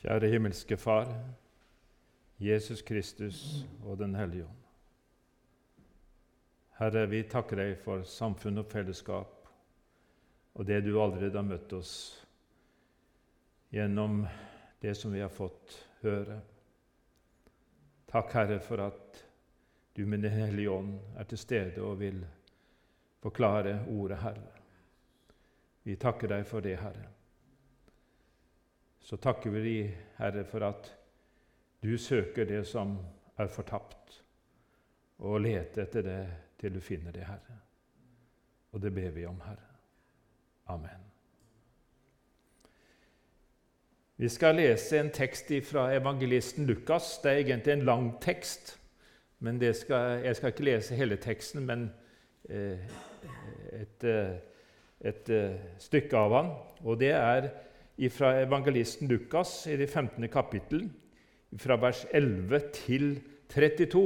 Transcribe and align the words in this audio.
Kjære 0.00 0.28
himmelske 0.32 0.76
Far, 0.80 1.10
Jesus 2.40 2.82
Kristus 2.82 3.66
og 3.84 3.98
Den 3.98 4.14
hellige 4.14 4.44
ånd. 4.44 4.62
Herre, 6.78 7.02
vi 7.10 7.20
takker 7.28 7.60
deg 7.60 7.74
for 7.84 8.06
samfunn 8.08 8.62
og 8.62 8.70
fellesskap 8.70 9.50
og 10.54 10.66
det 10.66 10.80
du 10.86 10.94
allerede 10.96 11.36
har 11.36 11.44
møtt 11.44 11.72
oss 11.76 11.92
gjennom 13.76 14.22
det 14.80 14.96
som 14.96 15.12
vi 15.12 15.20
har 15.20 15.28
fått 15.28 15.76
høre. 16.00 16.40
Takk, 18.08 18.32
Herre, 18.32 18.58
for 18.64 18.80
at 18.88 19.22
du 19.92 20.06
med 20.06 20.24
Den 20.24 20.32
hellige 20.32 20.70
ånd 20.70 20.96
er 21.16 21.28
til 21.28 21.38
stede 21.38 21.84
og 21.84 22.00
vil 22.00 22.24
forklare 23.20 23.82
ordet, 23.92 24.18
Herre. 24.24 24.50
Vi 25.84 25.96
takker 25.96 26.38
deg 26.38 26.46
for 26.48 26.64
det, 26.64 26.78
Herre. 26.80 27.19
Så 29.00 29.16
takker 29.16 29.50
vi 29.50 29.62
deg, 29.64 29.94
Herre, 30.18 30.44
for 30.44 30.64
at 30.68 30.90
du 31.82 31.96
søker 31.98 32.44
det 32.44 32.66
som 32.68 32.98
er 33.40 33.48
fortapt, 33.48 34.20
og 35.18 35.40
leter 35.40 35.86
etter 35.86 36.04
det 36.04 36.20
til 36.60 36.74
du 36.74 36.80
finner 36.84 37.12
det, 37.12 37.24
Herre. 37.24 37.60
Og 38.72 38.82
det 38.82 38.92
ber 38.94 39.10
vi 39.10 39.24
om, 39.26 39.40
Herre. 39.44 39.70
Amen. 40.70 41.06
Vi 44.20 44.28
skal 44.28 44.54
lese 44.54 44.98
en 45.00 45.10
tekst 45.10 45.48
fra 45.64 45.86
evangelisten 45.96 46.66
Lukas. 46.66 47.18
Det 47.22 47.30
er 47.30 47.36
egentlig 47.36 47.72
en 47.72 47.82
lang 47.88 48.10
tekst, 48.20 48.76
men 49.38 49.74
skal, 49.74 50.20
jeg 50.24 50.36
skal 50.36 50.52
ikke 50.52 50.64
lese 50.64 50.94
hele 50.94 51.16
teksten, 51.16 51.64
men 51.66 51.90
eh, 52.50 52.78
et, 53.72 54.04
eh, 54.04 54.36
et, 55.00 55.30
et 55.30 55.60
stykke 55.78 56.16
av 56.16 56.36
han. 56.36 56.52
Og 56.84 57.00
det 57.00 57.10
er 57.16 57.48
fra 58.08 58.32
evangelisten 58.40 59.10
Lukas 59.10 59.66
i 59.68 59.76
det 59.76 59.90
15. 59.90 60.28
kapittel, 60.32 60.86
fra 61.58 61.76
vers 61.76 62.06
11 62.16 62.60
til 62.72 63.10
32. 63.52 64.04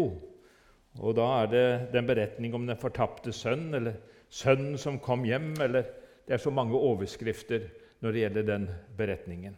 Og 0.98 1.14
da 1.14 1.27
er 1.42 1.51
det 1.53 1.67
den 1.92 2.09
beretning 2.09 2.55
om 2.56 2.67
den 2.67 2.81
fortapte 2.81 3.33
sønn, 3.33 3.69
eller 3.77 4.01
sønnen 4.33 4.78
som 4.81 4.98
kom 4.98 5.27
hjem, 5.28 5.55
eller 5.61 5.84
Det 6.25 6.34
er 6.34 6.41
så 6.41 6.51
mange 6.51 6.73
overskrifter 6.73 7.67
når 8.01 8.12
det 8.12 8.20
gjelder 8.20 8.47
den 8.48 8.62
beretningen. 8.97 9.56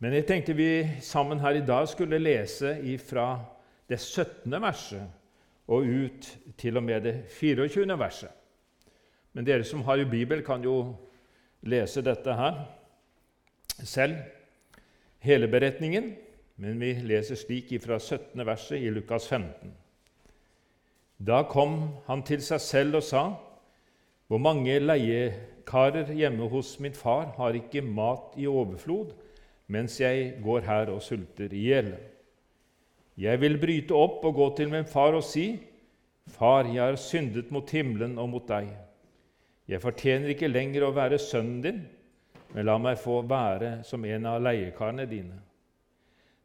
Men 0.00 0.14
jeg 0.16 0.24
tenkte 0.24 0.54
vi 0.56 0.88
sammen 1.04 1.40
her 1.40 1.58
i 1.58 1.66
dag 1.66 1.88
skulle 1.88 2.18
lese 2.18 2.72
fra 3.04 3.44
det 3.88 4.00
17. 4.00 4.48
verset 4.62 5.04
og 5.68 5.84
ut 5.84 6.30
til 6.56 6.80
og 6.80 6.82
med 6.82 7.04
det 7.04 7.14
24. 7.28 7.98
verset. 7.98 8.30
Men 9.32 9.44
dere 9.44 9.64
som 9.64 9.82
har 9.84 10.00
jo 10.00 10.08
Bibel, 10.08 10.42
kan 10.42 10.64
jo 10.64 10.96
lese 11.62 12.02
dette 12.04 12.34
her 12.36 12.64
selv, 13.84 14.16
hele 15.20 15.48
beretningen. 15.48 16.14
Men 16.60 16.80
vi 16.80 16.92
leser 17.08 17.38
slik 17.40 17.72
fra 17.80 17.98
17. 17.98 18.44
verset 18.44 18.82
i 18.82 18.90
Lukas 18.92 19.28
15. 19.28 19.72
Da 21.20 21.42
kom 21.48 21.78
han 22.06 22.22
til 22.24 22.42
seg 22.44 22.60
selv 22.60 23.00
og 23.00 23.02
sa:" 23.02 23.24
Hvor 24.28 24.38
mange 24.38 24.78
leiekarer 24.78 26.12
hjemme 26.14 26.48
hos 26.48 26.78
min 26.80 26.94
far 26.94 27.32
har 27.36 27.56
ikke 27.56 27.82
mat 27.82 28.36
i 28.36 28.46
overflod, 28.46 29.10
mens 29.66 30.00
jeg 30.00 30.36
går 30.42 30.60
her 30.60 30.92
og 30.92 31.02
sulter 31.02 31.50
i 31.52 31.64
hjel. 31.66 31.96
Jeg 33.18 33.40
vil 33.40 33.58
bryte 33.58 33.94
opp 33.94 34.24
og 34.24 34.34
gå 34.34 34.56
til 34.56 34.70
min 34.70 34.84
far 34.84 35.16
og 35.18 35.24
si, 35.24 35.58
Far, 36.30 36.64
jeg 36.64 36.82
har 36.82 36.96
syndet 36.96 37.50
mot 37.50 37.70
himmelen 37.70 38.18
og 38.18 38.28
mot 38.28 38.46
deg. 38.48 38.68
Jeg 39.70 39.82
fortjener 39.82 40.32
ikke 40.32 40.50
lenger 40.50 40.82
å 40.82 40.94
være 40.94 41.18
sønnen 41.22 41.60
din, 41.62 41.84
men 42.50 42.66
la 42.66 42.74
meg 42.82 42.98
få 42.98 43.20
være 43.30 43.84
som 43.86 44.02
en 44.04 44.26
av 44.26 44.40
leiekarene 44.42 45.06
dine. 45.06 45.36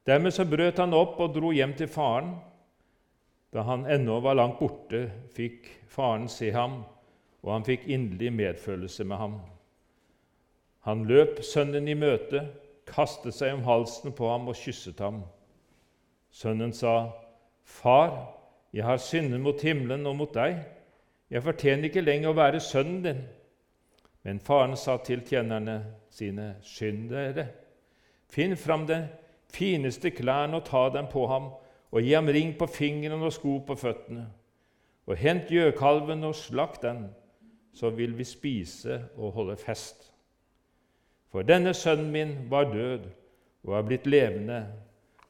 Dermed 0.06 0.36
så 0.36 0.46
brøt 0.46 0.78
han 0.78 0.94
opp 0.94 1.18
og 1.24 1.34
dro 1.34 1.50
hjem 1.56 1.74
til 1.80 1.90
faren. 1.90 2.36
Da 3.50 3.64
han 3.66 3.88
ennå 3.90 4.20
var 4.22 4.38
langt 4.38 4.60
borte, 4.62 5.08
fikk 5.34 5.72
faren 5.90 6.28
se 6.30 6.52
ham, 6.54 6.84
og 7.42 7.54
han 7.56 7.66
fikk 7.66 7.88
inderlig 7.90 8.30
medfølelse 8.36 9.08
med 9.10 9.18
ham. 9.18 9.40
Han 10.86 11.08
løp 11.10 11.42
sønnen 11.42 11.90
i 11.90 11.98
møte 11.98 12.44
kastet 12.86 13.34
seg 13.34 13.56
om 13.56 13.66
halsen 13.66 14.14
på 14.14 14.30
ham 14.30 14.52
og 14.52 14.60
kysset 14.60 15.02
ham. 15.02 15.24
Sønnen 16.30 16.74
sa, 16.74 17.10
'Far, 17.64 18.36
jeg 18.74 18.84
har 18.84 18.98
syndet 18.98 19.42
mot 19.42 19.62
himmelen 19.62 20.06
og 20.06 20.16
mot 20.16 20.34
deg.' 20.34 20.75
'Jeg 21.32 21.44
fortjener 21.44 21.84
ikke 21.90 22.02
lenger 22.02 22.30
å 22.30 22.38
være 22.38 22.60
sønnen 22.60 23.04
din.' 23.04 23.26
Men 24.24 24.40
faren 24.40 24.76
sa 24.78 24.98
til 24.98 25.22
tjenerne 25.22 25.84
sine, 26.10 26.56
'Skynd 26.62 27.10
dere, 27.10 27.48
finn 28.30 28.56
fram 28.58 28.88
de 28.88 29.08
fineste 29.54 30.12
klærne 30.12 30.56
og 30.56 30.66
ta 30.66 30.90
dem 30.90 31.08
på 31.12 31.28
ham,' 31.28 31.52
'og 31.92 32.02
gi 32.02 32.14
ham 32.14 32.28
ring 32.28 32.58
på 32.60 32.66
fingeren 32.66 33.24
og 33.24 33.34
sko 33.34 33.60
på 33.68 33.76
føttene.' 33.76 34.28
'Og 35.08 35.18
hent 35.18 35.50
gjøkalven 35.50 36.24
og 36.24 36.36
slakt 36.36 36.82
den, 36.82 37.10
så 37.74 37.90
vil 37.90 38.18
vi 38.18 38.24
spise 38.24 39.04
og 39.18 39.32
holde 39.32 39.58
fest.' 39.58 40.12
For 41.32 41.42
denne 41.42 41.74
sønnen 41.74 42.12
min 42.12 42.50
var 42.50 42.64
død 42.74 43.10
og 43.64 43.78
er 43.78 43.82
blitt 43.82 44.08
levende, 44.08 44.68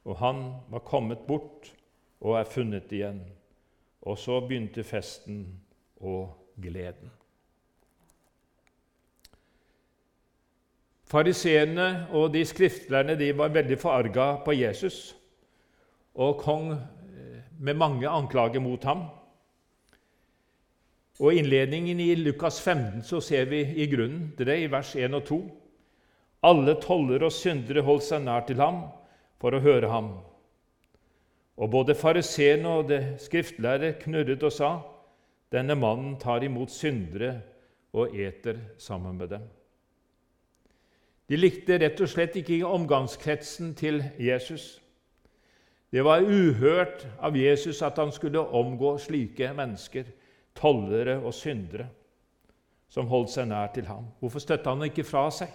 og 0.04 0.16
han 0.16 0.52
var 0.70 0.78
kommet 0.78 1.18
bort 1.26 1.72
og 2.20 2.38
er 2.38 2.44
funnet 2.44 2.92
igjen. 2.92 3.22
Og 4.02 4.18
så 4.18 4.40
begynte 4.40 4.84
festen 4.84 5.65
og 6.00 6.34
gleden. 6.62 7.10
Fariseerne 11.06 12.08
og 12.10 12.32
de 12.34 12.42
skriftlærerne 12.44 13.14
de 13.18 13.30
var 13.38 13.54
veldig 13.54 13.78
forarga 13.78 14.30
på 14.44 14.56
Jesus 14.58 15.16
og 16.14 16.40
kom 16.40 16.72
eh, 16.72 17.44
med 17.60 17.74
mange 17.78 18.08
anklager 18.08 18.60
mot 18.60 18.84
ham. 18.84 19.04
Og 21.20 21.34
innledningen 21.34 22.00
i 22.00 22.14
Lukas 22.14 22.58
15 22.60 23.04
så 23.06 23.20
ser 23.20 23.44
vi 23.44 23.62
i 23.62 23.86
grunnen 23.86 24.32
til 24.36 24.50
det 24.50 24.58
i 24.64 24.70
vers 24.72 24.96
1 24.96 25.14
og 25.14 25.24
2 25.30 25.40
alle 26.46 26.76
toller 26.82 27.24
og 27.26 27.32
syndere 27.34 27.84
holdt 27.86 28.04
seg 28.06 28.24
nær 28.24 28.44
til 28.46 28.60
ham 28.62 28.82
for 29.40 29.56
å 29.56 29.62
høre 29.62 29.90
ham. 29.90 30.10
Og 31.56 31.70
både 31.72 31.96
fariseerne 31.96 32.68
og 32.80 32.90
det 32.90 33.00
skriftlærde 33.22 33.94
knurret 34.02 34.42
og 34.44 34.52
sa:" 34.52 34.74
Denne 35.52 35.76
mannen 35.78 36.16
tar 36.18 36.44
imot 36.44 36.72
syndere 36.74 37.36
og 37.96 38.14
eter 38.16 38.58
sammen 38.78 39.16
med 39.18 39.30
dem. 39.30 39.44
De 41.26 41.38
likte 41.38 41.78
rett 41.82 42.00
og 42.02 42.10
slett 42.10 42.36
ikke 42.38 42.60
omgangskretsen 42.66 43.74
til 43.78 44.02
Jesus. 44.22 44.76
Det 45.90 46.02
var 46.04 46.22
uhørt 46.22 47.06
av 47.22 47.36
Jesus 47.38 47.82
at 47.82 47.98
han 47.98 48.12
skulle 48.14 48.42
omgå 48.42 48.96
slike 49.02 49.52
mennesker, 49.54 50.06
tollere 50.56 51.18
og 51.18 51.34
syndere, 51.34 51.88
som 52.88 53.10
holdt 53.10 53.32
seg 53.34 53.48
nær 53.50 53.72
til 53.74 53.86
ham. 53.90 54.06
Hvorfor 54.20 54.42
støtte 54.42 54.70
han 54.70 54.86
ikke 54.86 55.06
fra 55.06 55.26
seg? 55.34 55.50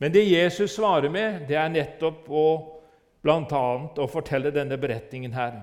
Men 0.00 0.12
det 0.12 0.28
Jesus 0.28 0.76
svarer 0.76 1.12
med, 1.12 1.46
det 1.48 1.56
er 1.60 1.72
nettopp 1.72 2.28
å 2.32 2.44
bl.a. 3.20 3.64
å 4.00 4.06
fortelle 4.08 4.52
denne 4.52 4.78
beretningen 4.80 5.34
her 5.36 5.58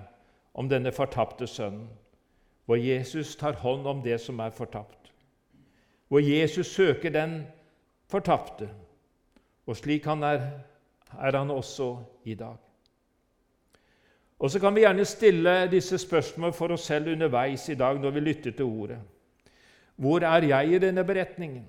om 0.58 0.70
denne 0.70 0.94
fortapte 0.94 1.48
sønnen, 1.50 1.88
hvor 2.68 2.76
Jesus 2.76 3.36
tar 3.40 3.56
hånd 3.64 3.88
om 3.88 4.02
det 4.04 4.20
som 4.20 4.40
er 4.44 4.52
fortapt, 4.52 5.12
hvor 6.12 6.20
Jesus 6.20 6.68
søker 6.68 7.10
den 7.16 7.40
fortapte, 8.12 8.68
og 9.68 9.76
slik 9.80 10.06
han 10.08 10.24
er, 10.24 10.44
er 11.16 11.38
han 11.38 11.52
også 11.52 11.94
i 12.28 12.36
dag. 12.36 12.58
Og 14.40 14.52
Så 14.52 14.60
kan 14.60 14.76
vi 14.76 14.84
gjerne 14.84 15.06
stille 15.06 15.72
disse 15.72 15.98
spørsmålene 15.98 16.54
for 16.54 16.76
oss 16.76 16.86
selv 16.86 17.08
underveis 17.12 17.70
i 17.70 17.76
dag 17.76 17.98
når 18.00 18.12
vi 18.12 18.20
lytter 18.20 18.52
til 18.52 18.66
ordet. 18.66 19.00
Hvor 19.96 20.20
er 20.20 20.46
jeg 20.46 20.74
i 20.76 20.80
denne 20.80 21.04
beretningen? 21.04 21.66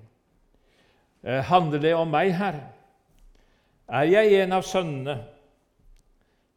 Eh, 1.23 1.39
handler 1.43 1.79
det 1.79 1.95
om 1.95 2.07
meg, 2.07 2.35
Herre? 2.37 2.67
Er 3.89 4.03
jeg 4.03 4.43
en 4.43 4.53
av 4.53 4.61
sønnene, 4.61 5.17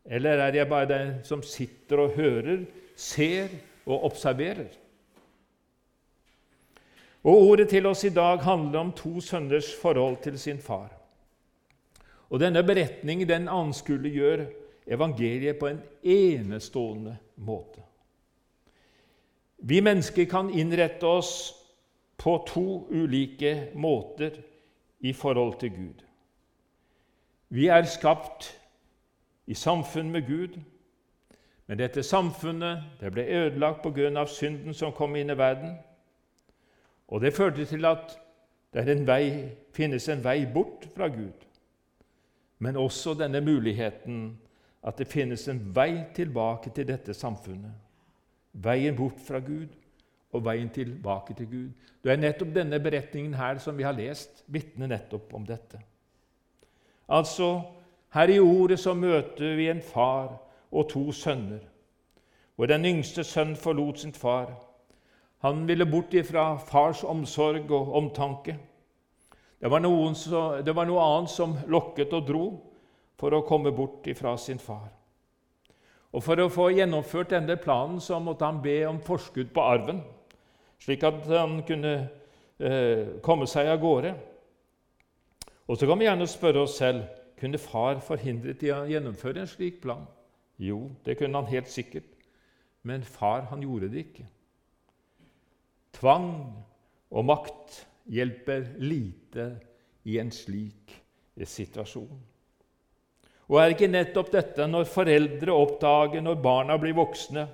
eller 0.04 0.42
er 0.44 0.54
jeg 0.54 0.68
bare 0.68 0.88
den 0.90 1.14
som 1.24 1.42
sitter 1.42 2.04
og 2.04 2.16
hører, 2.18 2.66
ser 2.96 3.48
og 3.86 4.04
observerer? 4.04 4.68
Og 7.22 7.38
Ordet 7.48 7.68
til 7.68 7.86
oss 7.86 8.04
i 8.04 8.10
dag 8.10 8.42
handler 8.42 8.78
om 8.80 8.92
to 8.92 9.20
sønners 9.20 9.74
forhold 9.82 10.16
til 10.22 10.38
sin 10.38 10.58
far. 10.58 10.90
Og 12.30 12.40
Denne 12.40 12.62
beretningen 12.62 13.28
den 13.28 13.48
anskueliggjør 13.48 14.46
evangeliet 14.86 15.58
på 15.58 15.66
en 15.66 15.80
enestående 16.02 17.16
måte. 17.36 17.82
Vi 19.58 19.80
mennesker 19.80 20.24
kan 20.26 20.50
innrette 20.50 21.06
oss 21.06 21.52
på 22.18 22.34
to 22.46 22.88
ulike 22.90 23.70
måter 23.74 24.40
i 25.00 25.12
forhold 25.12 25.58
til 25.60 25.70
Gud. 25.70 26.02
Vi 27.48 27.66
er 27.66 27.84
skapt 27.86 28.48
i 29.46 29.54
samfunn 29.54 30.10
med 30.10 30.26
Gud, 30.26 30.58
men 31.72 31.78
dette 31.80 32.02
samfunnet 32.04 32.98
det 33.00 33.08
ble 33.14 33.22
ødelagt 33.24 33.78
pga. 33.80 34.26
synden 34.26 34.74
som 34.74 34.92
kom 34.92 35.16
inn 35.16 35.30
i 35.30 35.36
verden. 35.38 35.70
Og 37.08 37.20
det 37.20 37.32
førte 37.32 37.64
til 37.64 37.86
at 37.88 38.12
det 38.74 38.88
en 38.88 39.06
vei 39.06 39.48
finnes 39.72 40.08
en 40.08 40.20
vei 40.24 40.44
bort 40.44 40.84
fra 40.94 41.08
Gud, 41.08 41.46
men 42.58 42.76
også 42.76 43.14
denne 43.14 43.40
muligheten 43.40 44.38
at 44.84 44.98
det 44.98 45.08
finnes 45.08 45.48
en 45.48 45.62
vei 45.74 46.04
tilbake 46.14 46.74
til 46.74 46.88
dette 46.88 47.14
samfunnet. 47.14 47.72
Veien 48.52 48.96
bort 48.96 49.24
fra 49.26 49.38
Gud 49.40 49.72
og 50.32 50.44
veien 50.44 50.68
tilbake 50.68 51.34
til 51.34 51.46
Gud. 51.46 51.72
Det 52.04 52.12
er 52.12 52.20
nettopp 52.20 52.54
denne 52.54 52.80
beretningen 52.80 53.32
her 53.34 53.56
som 53.58 53.78
vi 53.78 53.88
har 53.88 53.96
lest, 53.96 54.44
vitner 54.46 54.92
nettopp 54.92 55.32
om 55.32 55.46
dette. 55.46 55.80
Altså, 57.08 57.62
her 58.12 58.28
i 58.28 58.40
ordet 58.40 58.78
så 58.78 58.92
møter 58.92 59.56
vi 59.56 59.70
en 59.72 59.80
far 59.80 60.51
og 60.72 60.88
to 60.88 61.12
sønner, 61.12 61.60
hvor 62.56 62.66
den 62.66 62.84
yngste 62.84 63.24
sønnen 63.24 63.56
forlot 63.56 63.98
sin 63.98 64.12
far. 64.12 64.52
Han 65.42 65.66
ville 65.68 65.86
bort 65.86 66.14
ifra 66.14 66.56
fars 66.56 67.04
omsorg 67.04 67.70
og 67.70 67.94
omtanke. 67.94 68.56
Det 69.60 69.70
var, 69.70 70.14
så, 70.14 70.62
det 70.66 70.74
var, 70.76 70.86
noe 70.86 71.02
annet 71.02 71.30
som 71.30 71.56
lokket 71.66 72.12
og 72.12 72.26
dro 72.26 72.46
for 73.18 73.34
å 73.34 73.44
komme 73.46 73.70
bort 73.74 74.06
ifra 74.10 74.36
sin 74.36 74.58
far. 74.58 74.88
Og 76.12 76.22
For 76.22 76.40
å 76.42 76.50
få 76.52 76.68
gjennomført 76.74 77.30
denne 77.32 77.56
planen 77.56 78.00
så 78.00 78.18
måtte 78.20 78.44
han 78.44 78.60
be 78.62 78.82
om 78.88 78.98
forskudd 79.00 79.52
på 79.54 79.62
arven, 79.64 80.02
slik 80.82 81.04
at 81.08 81.24
han 81.30 81.62
kunne 81.64 81.92
eh, 82.58 83.20
komme 83.24 83.46
seg 83.48 83.70
av 83.72 83.80
gårde. 83.80 84.12
Og 85.68 85.78
Så 85.78 85.86
kan 85.86 85.98
vi 85.98 86.04
gjerne 86.04 86.26
spørre 86.28 86.66
oss 86.66 86.76
selv 86.76 87.06
kunne 87.40 87.58
far 87.58 88.02
forhindret 88.04 88.60
de 88.60 88.74
å 88.74 88.82
gjennomføre 88.86 89.42
en 89.42 89.50
slik 89.50 89.80
plan. 89.82 90.04
Jo, 90.62 90.84
det 91.02 91.16
kunne 91.18 91.40
han 91.40 91.50
helt 91.50 91.70
sikkert, 91.70 92.06
men 92.86 93.02
far 93.02 93.48
han 93.50 93.62
gjorde 93.64 93.88
det 93.90 94.04
ikke. 94.06 94.26
Tvang 95.98 96.28
og 97.10 97.24
makt 97.26 97.80
hjelper 98.10 98.68
lite 98.78 99.48
i 100.06 100.18
en 100.22 100.30
slik 100.34 100.94
situasjon. 101.42 102.20
Og 103.50 103.58
er 103.58 103.74
ikke 103.74 103.90
nettopp 103.90 104.30
dette 104.32 104.66
når 104.68 104.86
foreldre 104.88 105.54
oppdager 105.54 106.22
når 106.24 106.38
barna 106.44 106.78
blir 106.80 106.96
voksne, 106.96 107.46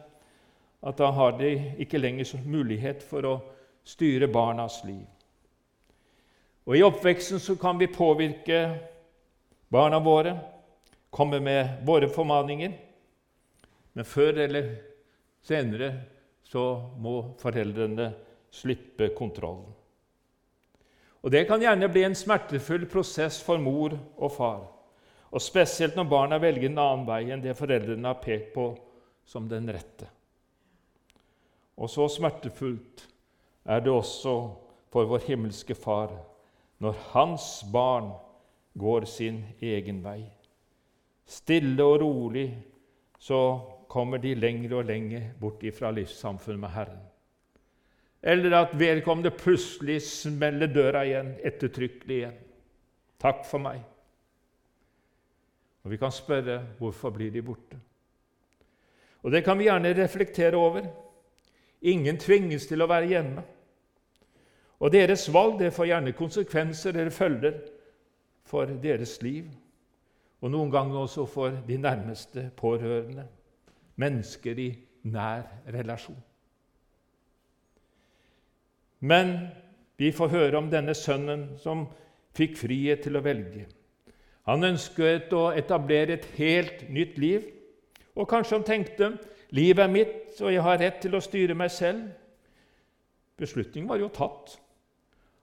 at 0.78 0.98
da 1.00 1.08
har 1.10 1.38
de 1.40 1.54
ikke 1.82 1.98
lenger 1.98 2.36
mulighet 2.46 3.02
for 3.02 3.26
å 3.26 3.38
styre 3.88 4.28
barnas 4.30 4.82
liv? 4.86 5.06
Og 6.68 6.76
I 6.76 6.84
oppveksten 6.84 7.40
så 7.40 7.56
kan 7.56 7.80
vi 7.80 7.88
påvirke 7.88 8.60
barna 9.72 9.98
våre, 10.04 10.36
komme 11.10 11.40
med 11.40 11.80
våre 11.88 12.10
formaninger. 12.12 12.76
Men 13.92 14.06
før 14.06 14.44
eller 14.44 14.70
senere 15.44 15.92
så 16.48 16.64
må 17.00 17.34
foreldrene 17.40 18.12
slippe 18.50 19.10
kontrollen. 19.16 19.68
Og 21.22 21.30
Det 21.30 21.44
kan 21.48 21.60
gjerne 21.60 21.88
bli 21.90 22.04
en 22.06 22.14
smertefull 22.14 22.86
prosess 22.88 23.40
for 23.42 23.58
mor 23.58 23.96
og 24.16 24.30
far, 24.32 24.60
og 25.30 25.42
spesielt 25.42 25.96
når 25.98 26.08
barna 26.08 26.38
velger 26.40 26.70
en 26.70 26.78
annen 26.78 27.08
vei 27.08 27.24
enn 27.32 27.42
det 27.42 27.56
foreldrene 27.58 28.08
har 28.08 28.22
pekt 28.22 28.54
på 28.54 28.70
som 29.28 29.48
den 29.50 29.68
rette. 29.68 30.06
Og 31.76 31.90
så 31.90 32.08
smertefullt 32.10 33.04
er 33.68 33.82
det 33.84 33.92
også 33.92 34.34
for 34.88 35.10
vår 35.10 35.26
himmelske 35.28 35.76
Far 35.76 36.14
når 36.80 36.96
hans 37.12 37.64
barn 37.72 38.12
går 38.78 39.04
sin 39.10 39.42
egen 39.60 40.00
vei. 40.04 40.22
Stille 41.28 41.84
og 41.84 42.00
rolig 42.00 42.48
så 43.20 43.40
kommer 43.88 44.18
de 44.18 44.34
lenger 44.34 44.76
og 44.76 44.84
lenger 44.84 45.30
bort 45.40 45.62
ifra 45.62 45.90
livssamfunnet 45.90 46.60
med 46.60 46.74
Herren. 46.74 47.04
Eller 48.22 48.56
at 48.58 48.78
vedkommende 48.78 49.30
plutselig 49.30 50.02
smeller 50.02 50.66
døra 50.66 51.04
igjen, 51.06 51.34
ettertrykkelig 51.44 52.16
igjen. 52.16 52.38
'Takk 53.18 53.44
for 53.46 53.58
meg.' 53.58 53.84
Og 55.84 55.90
Vi 55.90 55.96
kan 55.96 56.12
spørre 56.12 56.62
hvorfor 56.78 57.10
blir 57.10 57.30
de 57.30 57.42
borte. 57.42 57.78
Og 59.22 59.32
Det 59.32 59.44
kan 59.44 59.58
vi 59.58 59.64
gjerne 59.64 59.94
reflektere 60.02 60.56
over. 60.56 60.82
Ingen 61.82 62.18
tvinges 62.18 62.66
til 62.66 62.82
å 62.82 62.86
være 62.86 63.06
hjemme. 63.06 63.42
Og 64.80 64.92
deres 64.92 65.32
valg 65.32 65.58
det 65.58 65.72
får 65.74 65.86
gjerne 65.86 66.12
konsekvenser 66.12 66.90
eller 66.90 67.10
følger 67.10 67.54
for 68.44 68.64
deres 68.82 69.22
liv, 69.22 69.44
og 70.40 70.50
noen 70.50 70.70
ganger 70.70 71.02
også 71.02 71.26
for 71.26 71.56
de 71.66 71.76
nærmeste 71.76 72.50
pårørende, 72.56 73.26
mennesker 73.98 74.58
i 74.58 74.68
nær 75.08 75.44
relasjon. 75.74 76.18
Men 79.00 79.34
vi 79.98 80.10
får 80.14 80.32
høre 80.32 80.58
om 80.58 80.70
denne 80.70 80.94
sønnen 80.94 81.52
som 81.62 81.86
fikk 82.38 82.56
frihet 82.58 83.04
til 83.06 83.18
å 83.18 83.22
velge. 83.24 83.66
Han 84.48 84.64
ønsket 84.64 85.32
å 85.36 85.50
etablere 85.58 86.16
et 86.16 86.28
helt 86.38 86.86
nytt 86.90 87.18
liv, 87.20 87.44
og 88.18 88.28
kanskje 88.30 88.56
han 88.56 88.66
tenkte 88.66 89.10
livet 89.54 89.84
er 89.84 89.92
mitt, 89.92 90.40
og 90.40 90.52
jeg 90.54 90.64
har 90.64 90.80
rett 90.80 91.02
til 91.02 91.14
å 91.14 91.22
styre 91.22 91.56
meg 91.58 91.70
selv. 91.74 92.08
Beslutningen 93.38 93.90
var 93.90 94.00
jo 94.02 94.10
tatt. 94.14 94.56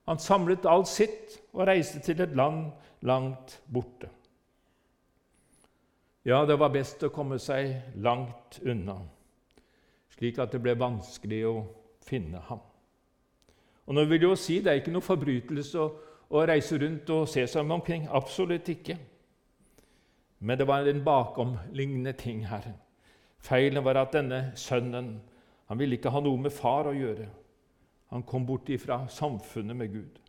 Han 0.09 0.19
samlet 0.21 0.67
alt 0.69 0.89
sitt 0.91 1.39
og 1.53 1.65
reiste 1.69 2.01
til 2.03 2.19
et 2.21 2.35
land 2.37 2.67
langt 3.05 3.59
borte. 3.71 4.09
Ja, 6.25 6.45
det 6.45 6.55
var 6.57 6.71
best 6.73 7.03
å 7.05 7.11
komme 7.13 7.37
seg 7.37 7.99
langt 8.01 8.57
unna, 8.65 8.95
slik 10.15 10.39
at 10.41 10.55
det 10.55 10.61
ble 10.63 10.73
vanskelig 10.73 11.43
å 11.45 11.59
finne 12.01 12.41
ham. 12.47 12.63
Og 13.85 13.93
nå 13.93 14.05
vil 14.09 14.23
jeg 14.23 14.29
jo 14.31 14.37
si 14.39 14.55
Det 14.59 14.71
er 14.71 14.79
ikke 14.79 14.93
noe 14.95 15.05
forbrytelse 15.05 15.83
å, 15.83 15.91
å 16.33 16.45
reise 16.49 16.79
rundt 16.81 17.11
og 17.13 17.27
se 17.29 17.43
seg 17.45 17.69
omkring. 17.71 18.07
Absolutt 18.09 18.71
ikke. 18.73 18.97
Men 20.39 20.57
det 20.57 20.65
var 20.67 20.89
en 20.89 21.03
bakomlignende 21.05 22.15
ting 22.17 22.41
her. 22.49 22.71
Feilen 23.45 23.85
var 23.85 24.01
at 24.01 24.17
denne 24.17 24.51
sønnen 24.57 25.19
han 25.69 25.79
ville 25.79 25.99
ikke 25.99 26.09
ha 26.13 26.23
noe 26.25 26.41
med 26.41 26.53
far 26.53 26.89
å 26.89 26.95
gjøre. 26.97 27.29
Han 28.13 28.25
kom 28.25 28.45
bort 28.45 28.69
ifra 28.69 29.03
samfunnet 29.09 29.77
med 29.77 29.93
Gud. 29.93 30.19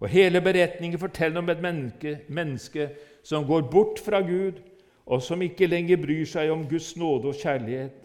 Og 0.00 0.08
Hele 0.08 0.40
beretningen 0.40 1.00
forteller 1.00 1.40
om 1.40 1.48
et 1.52 1.60
menneske, 1.60 2.20
menneske, 2.28 2.90
som 3.24 3.44
går 3.44 3.68
bort 3.68 4.00
fra 4.00 4.20
Gud, 4.24 4.60
og 5.08 5.22
som 5.24 5.40
ikke 5.42 5.66
lenger 5.68 6.00
bryr 6.00 6.26
seg 6.28 6.50
om 6.52 6.66
Guds 6.68 6.92
nåde 7.00 7.30
og 7.30 7.38
kjærlighet, 7.40 8.04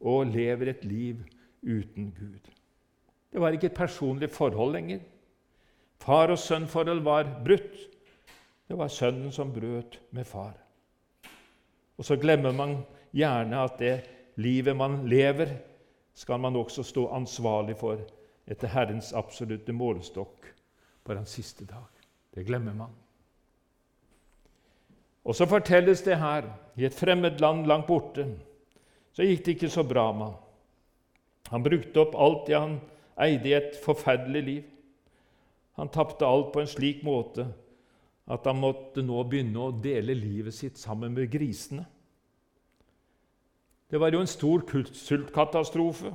og 0.00 0.32
lever 0.32 0.72
et 0.72 0.84
liv 0.88 1.20
uten 1.62 2.08
Gud. 2.16 2.50
Det 3.30 3.40
var 3.40 3.54
ikke 3.54 3.68
et 3.70 3.76
personlig 3.76 4.30
forhold 4.34 4.72
lenger. 4.74 5.02
Far- 6.00 6.32
og 6.32 6.38
sønn-forhold 6.40 7.02
var 7.04 7.28
brutt. 7.44 7.76
Det 8.66 8.78
var 8.78 8.88
sønnen 8.88 9.32
som 9.32 9.52
brøt 9.52 10.00
med 10.10 10.24
far. 10.24 10.56
Og 11.98 12.04
så 12.04 12.16
glemmer 12.16 12.52
man 12.56 12.78
gjerne 13.12 13.60
at 13.60 13.76
det 13.78 13.94
livet 14.40 14.76
man 14.76 15.04
lever, 15.08 15.52
skal 16.14 16.40
man 16.40 16.56
også 16.56 16.82
stå 16.82 17.06
ansvarlig 17.14 17.76
for 17.76 18.00
etter 18.50 18.72
Herrens 18.72 19.12
absolutte 19.12 19.72
målestokk 19.72 20.48
på 21.04 21.14
den 21.14 21.26
siste 21.26 21.64
dag. 21.68 21.86
Det 22.34 22.46
glemmer 22.46 22.74
man. 22.74 22.94
Og 25.30 25.36
så 25.38 25.46
fortelles 25.46 26.02
det 26.02 26.18
her 26.18 26.48
i 26.74 26.88
et 26.88 26.96
fremmed 26.96 27.38
land 27.38 27.68
langt 27.70 27.86
borte 27.86 28.26
så 29.14 29.26
gikk 29.26 29.44
det 29.46 29.52
ikke 29.56 29.70
så 29.70 29.84
bra 29.86 30.08
med 30.14 30.26
han. 30.26 30.38
Han 31.50 31.62
brukte 31.66 32.02
opp 32.02 32.16
alt 32.18 32.48
det 32.48 32.56
han 32.58 32.76
eide 33.20 33.50
i 33.50 33.54
et 33.54 33.78
forferdelig 33.82 34.42
liv. 34.46 34.64
Han 35.78 35.90
tapte 35.90 36.26
alt 36.26 36.50
på 36.54 36.62
en 36.62 36.70
slik 36.70 37.04
måte 37.06 37.46
at 38.30 38.46
han 38.46 38.58
måtte 38.62 39.02
nå 39.02 39.22
begynne 39.26 39.62
å 39.62 39.74
dele 39.82 40.14
livet 40.18 40.54
sitt 40.54 40.78
sammen 40.78 41.14
med 41.14 41.30
grisene. 41.30 41.86
Det 43.90 43.98
var 43.98 44.14
jo 44.14 44.22
en 44.22 44.30
stor 44.30 44.62
sultkatastrofe 44.94 46.12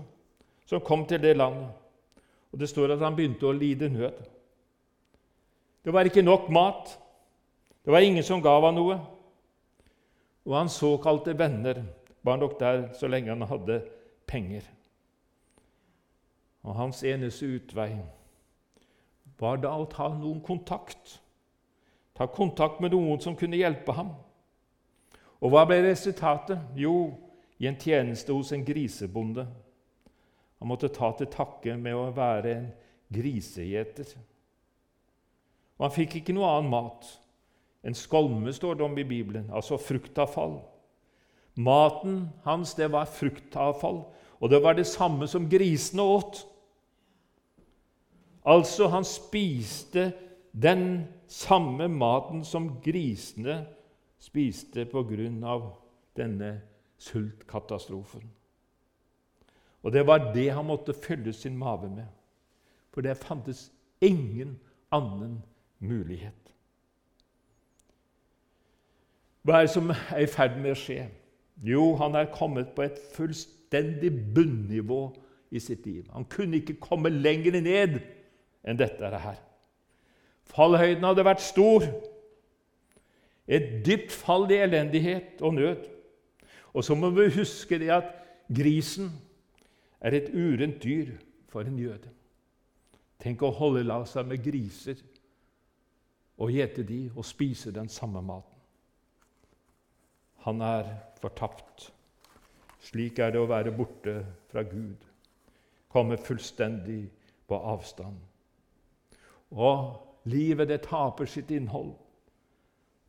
som 0.67 0.83
kom 0.83 1.03
til 1.07 1.19
det 1.23 1.35
landet. 1.35 1.71
Og 2.51 2.59
Det 2.59 2.69
står 2.71 2.95
at 2.95 3.03
han 3.03 3.15
begynte 3.15 3.47
å 3.47 3.55
lide 3.55 3.89
nød. 3.91 4.21
Det 5.83 5.93
var 5.93 6.07
ikke 6.07 6.23
nok 6.23 6.47
mat. 6.49 6.95
Det 7.85 7.91
var 7.91 8.01
ingen 8.01 8.23
som 8.23 8.41
gav 8.41 8.65
han 8.65 8.75
noe. 8.79 8.97
Og 10.45 10.55
hans 10.57 10.77
såkalte 10.81 11.35
venner 11.37 11.83
var 12.25 12.39
nok 12.41 12.57
der 12.59 12.87
så 12.97 13.07
lenge 13.07 13.29
han 13.29 13.45
hadde 13.45 13.83
penger. 14.25 14.65
Og 16.65 16.73
hans 16.75 17.03
eneste 17.05 17.45
utvei 17.45 17.91
var 19.37 19.59
da 19.61 19.75
å 19.77 19.85
ta 19.89 20.07
noen 20.09 20.41
kontakt. 20.41 21.19
Ta 22.17 22.25
kontakt 22.25 22.81
med 22.81 22.95
noen 22.95 23.21
som 23.21 23.35
kunne 23.37 23.59
hjelpe 23.59 23.93
ham. 23.93 24.15
Og 25.43 25.53
hva 25.53 25.65
ble 25.69 25.83
resultatet? 25.85 26.57
Jo, 26.73 27.11
i 27.61 27.67
en 27.69 27.77
tjeneste 27.77 28.33
hos 28.33 28.49
en 28.55 28.65
grisebonde. 28.65 29.45
Han 30.57 30.71
måtte 30.71 30.89
ta 30.89 31.11
til 31.17 31.29
takke 31.29 31.75
med 31.77 31.93
å 31.93 32.09
være 32.15 32.55
en 32.55 32.65
grisegjeter. 33.13 34.15
Og 35.77 35.85
han 35.85 35.93
fikk 35.93 36.17
ikke 36.21 36.33
noe 36.33 36.49
annen 36.49 36.71
mat. 36.71 37.11
En 37.85 37.93
skolme 37.93 38.53
står 38.53 38.75
det 38.75 38.85
om 38.85 38.97
i 38.97 39.05
Bibelen, 39.05 39.49
altså 39.53 39.77
fruktavfall. 39.77 40.57
Maten 41.55 42.29
hans 42.43 42.73
det 42.75 42.89
var 42.91 43.05
fruktavfall, 43.05 44.03
og 44.39 44.49
det 44.49 44.61
var 44.63 44.73
det 44.73 44.87
samme 44.87 45.27
som 45.27 45.49
grisene 45.49 46.01
åt. 46.01 46.41
Altså, 48.45 48.87
han 48.87 49.05
spiste 49.05 50.11
den 50.51 51.05
samme 51.27 51.87
maten 51.87 52.43
som 52.45 52.69
grisene 52.81 53.63
spiste 54.21 54.85
på 54.89 55.03
grunn 55.03 55.43
av 55.43 55.69
denne 56.17 56.57
sultkatastrofen. 56.97 58.25
Og 59.85 59.93
det 59.93 60.05
var 60.07 60.31
det 60.33 60.49
han 60.49 60.65
måtte 60.65 60.95
fylle 60.97 61.33
sin 61.33 61.57
mage 61.57 61.89
med, 61.89 62.07
for 62.93 63.05
det 63.05 63.17
fantes 63.21 63.69
ingen 64.01 64.57
annen 64.93 65.43
mulighet. 65.79 66.54
Hva 69.45 69.59
er 69.59 69.67
det 69.67 69.75
som 69.75 69.91
er 69.93 70.23
i 70.23 70.29
ferd 70.29 70.57
med 70.57 70.73
å 70.73 70.79
skje? 70.79 71.03
Jo, 71.65 71.91
han 71.99 72.17
er 72.17 72.31
kommet 72.33 72.73
på 72.75 72.81
et 72.87 72.97
fullstendig 73.13 74.09
bunnivå 74.33 75.03
i 75.53 75.61
sitt 75.61 75.85
liv. 75.85 76.07
Han 76.13 76.25
kunne 76.25 76.57
ikke 76.57 76.79
komme 76.81 77.11
lenger 77.13 77.59
ned 77.61 77.99
enn 78.65 78.79
dette 78.79 79.11
her. 79.13 79.37
Fallhøyden 80.49 81.05
hadde 81.05 81.25
vært 81.25 81.45
stor. 81.45 81.85
Et 83.45 83.85
dypt 83.85 84.13
fall 84.13 84.49
i 84.49 84.57
elendighet 84.65 85.41
og 85.45 85.53
nød. 85.59 85.85
Og 86.73 86.83
så 86.83 86.97
må 86.97 87.11
vi 87.13 87.29
huske 87.37 87.77
det 87.79 87.93
at 87.93 88.09
grisen 88.49 89.13
er 90.01 90.17
et 90.17 90.33
urent 90.33 90.81
dyr 90.83 91.13
for 91.49 91.69
en 91.69 91.77
jøde. 91.79 92.09
Tenk 93.21 93.45
å 93.45 93.53
holde 93.53 93.85
la 93.85 94.01
seg 94.09 94.27
med 94.27 94.43
griser 94.43 94.99
og 96.41 96.51
gjete 96.51 96.83
de 96.83 97.05
og 97.13 97.25
spise 97.25 97.71
den 97.71 97.87
samme 97.89 98.21
maten. 98.25 98.54
Han 100.45 100.61
er 100.61 100.89
fortapt. 101.21 101.89
Slik 102.85 103.19
er 103.19 103.33
det 103.33 103.41
å 103.41 103.49
være 103.49 103.73
borte 103.73 104.19
fra 104.51 104.61
Gud, 104.61 105.01
komme 105.89 106.19
fullstendig 106.21 107.07
på 107.49 107.57
avstand. 107.57 108.19
Og 109.49 110.27
livet, 110.29 110.69
det 110.69 110.83
taper 110.85 111.25
sitt 111.29 111.49
innhold. 111.55 111.95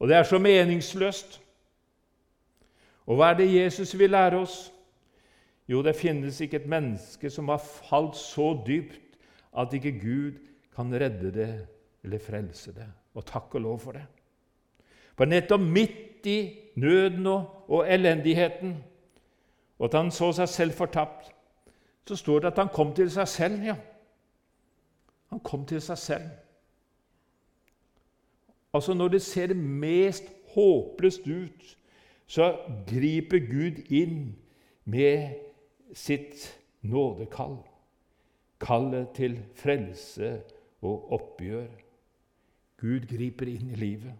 Og 0.00 0.08
det 0.08 0.16
er 0.16 0.24
så 0.28 0.40
meningsløst. 0.40 1.40
Og 3.06 3.20
hva 3.20 3.30
er 3.32 3.40
det 3.40 3.52
Jesus 3.52 3.92
vil 3.98 4.14
lære 4.16 4.40
oss? 4.40 4.56
Jo, 5.68 5.82
det 5.82 5.96
finnes 5.98 6.40
ikke 6.40 6.60
et 6.62 6.70
menneske 6.70 7.30
som 7.30 7.50
har 7.52 7.60
falt 7.60 8.16
så 8.16 8.52
dypt 8.66 9.18
at 9.56 9.72
ikke 9.76 9.98
Gud 10.00 10.40
kan 10.76 10.92
redde 10.94 11.32
det 11.34 11.50
eller 12.04 12.22
frelse 12.22 12.72
det. 12.76 12.86
Og 13.16 13.24
takk 13.26 13.54
og 13.58 13.64
lov 13.64 13.78
for 13.82 13.96
det. 13.96 14.04
For 15.16 15.24
nettopp 15.24 15.60
midt 15.60 16.26
i 16.26 16.38
nøden 16.76 17.26
og, 17.26 17.86
elendigheten, 17.88 18.84
og 19.78 19.84
at 19.88 19.94
han 19.94 20.10
så 20.10 20.32
seg 20.32 20.48
selv 20.48 20.72
fortapt, 20.72 21.32
så 22.06 22.16
står 22.16 22.38
det 22.38 22.52
at 22.52 22.58
han 22.58 22.72
kom 22.72 22.94
til 22.94 23.10
seg 23.10 23.28
selv. 23.28 23.62
ja. 23.64 23.76
Han 25.28 25.40
kom 25.40 25.66
til 25.66 25.80
seg 25.82 25.98
selv. 25.98 26.28
Altså 28.74 28.94
Når 28.94 29.08
det 29.08 29.22
ser 29.22 29.54
mest 29.54 30.24
håpløst 30.54 31.26
ut, 31.26 31.78
så 32.26 32.58
griper 32.86 33.38
Gud 33.38 33.82
inn 33.90 34.36
med 34.84 35.34
sitt 35.94 36.60
nådekall. 36.82 37.56
Kallet 38.60 39.08
til 39.14 39.38
frelse 39.54 40.42
og 40.82 41.12
oppgjør. 41.12 41.68
Gud 42.80 43.06
griper 43.08 43.46
inn 43.46 43.70
i 43.70 43.74
livet. 43.80 44.14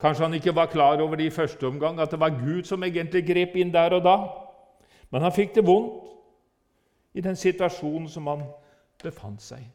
Kanskje 0.00 0.24
han 0.24 0.34
ikke 0.34 0.54
var 0.54 0.66
klar 0.66 1.00
over 1.00 1.16
det 1.16 1.26
i 1.26 1.30
første 1.34 1.66
omgang, 1.66 2.00
at 2.00 2.10
det 2.10 2.20
var 2.20 2.36
Gud 2.38 2.62
som 2.64 2.82
egentlig 2.82 3.26
grep 3.26 3.56
inn 3.56 3.74
der 3.74 3.96
og 3.98 4.04
da. 4.04 4.16
Men 5.10 5.22
han 5.22 5.34
fikk 5.34 5.54
det 5.54 5.66
vondt 5.66 6.04
i 7.14 7.20
den 7.20 7.36
situasjonen 7.36 8.08
som 8.08 8.26
han 8.26 8.44
befant 9.02 9.42
seg 9.42 9.64
i. 9.64 9.70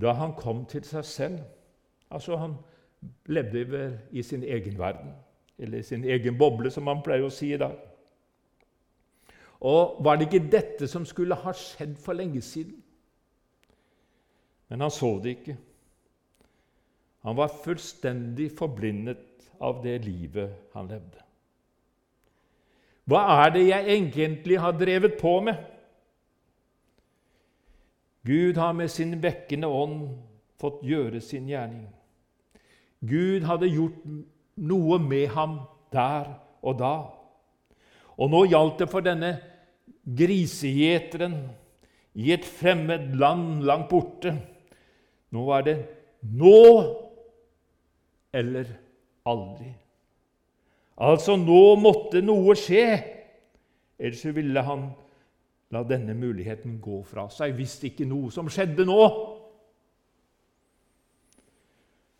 Da 0.00 0.12
han 0.16 0.32
kom 0.32 0.64
til 0.66 0.84
seg 0.84 1.04
selv 1.04 1.42
Altså, 2.12 2.36
han 2.36 2.54
levde 3.26 3.70
vel 3.70 3.98
i 4.10 4.22
sin 4.22 4.42
egen 4.44 4.78
verden, 4.78 5.14
eller 5.58 5.78
i 5.78 5.82
sin 5.82 6.04
egen 6.04 6.38
boble, 6.38 6.70
som 6.70 6.84
man 6.84 7.00
pleier 7.00 7.24
å 7.24 7.30
si 7.32 7.54
i 7.54 7.56
dag. 7.56 7.72
Og 9.64 10.02
var 10.04 10.18
det 10.20 10.26
ikke 10.28 10.50
dette 10.52 10.88
som 10.90 11.06
skulle 11.08 11.38
ha 11.40 11.54
skjedd 11.56 11.94
for 11.96 12.12
lenge 12.12 12.42
siden? 12.44 12.81
Men 14.72 14.80
han 14.80 14.90
så 14.90 15.18
det 15.20 15.34
ikke. 15.36 15.54
Han 17.28 17.36
var 17.36 17.50
fullstendig 17.60 18.46
forblindet 18.56 19.50
av 19.60 19.82
det 19.84 19.98
livet 20.06 20.54
han 20.72 20.86
levde. 20.88 21.18
Hva 23.04 23.20
er 23.42 23.50
det 23.52 23.66
jeg 23.66 23.84
egentlig 23.92 24.56
har 24.62 24.78
drevet 24.80 25.18
på 25.20 25.32
med? 25.44 25.58
Gud 28.24 28.56
har 28.56 28.72
med 28.72 28.88
sin 28.88 29.12
vekkende 29.20 29.68
ånd 29.68 30.06
fått 30.56 30.80
gjøre 30.88 31.20
sin 31.20 31.50
gjerning. 31.50 31.84
Gud 33.04 33.44
hadde 33.44 33.68
gjort 33.68 34.06
noe 34.56 34.98
med 35.04 35.26
ham 35.34 35.58
der 35.92 36.30
og 36.64 36.78
da. 36.80 36.94
Og 38.16 38.32
nå 38.32 38.46
gjaldt 38.48 38.80
det 38.80 38.88
for 38.88 39.04
denne 39.04 39.34
grisegjeteren 40.00 41.36
i 42.16 42.32
et 42.32 42.48
fremmed 42.48 43.12
land 43.20 43.66
langt 43.68 43.92
borte 43.92 44.32
nå 45.32 45.44
er 45.56 45.66
det 45.66 45.76
nå 46.22 46.58
eller 48.32 48.68
aldri. 49.28 49.70
Altså, 51.02 51.36
nå 51.40 51.74
måtte 51.80 52.22
noe 52.24 52.54
skje, 52.58 52.86
ellers 53.98 54.24
ville 54.36 54.64
han 54.64 54.90
la 55.72 55.82
denne 55.88 56.14
muligheten 56.16 56.76
gå 56.84 57.00
fra 57.08 57.26
seg 57.32 57.54
hvis 57.56 57.78
ikke 57.88 58.06
noe 58.08 58.32
som 58.32 58.50
skjedde 58.52 58.84
nå. 58.88 59.00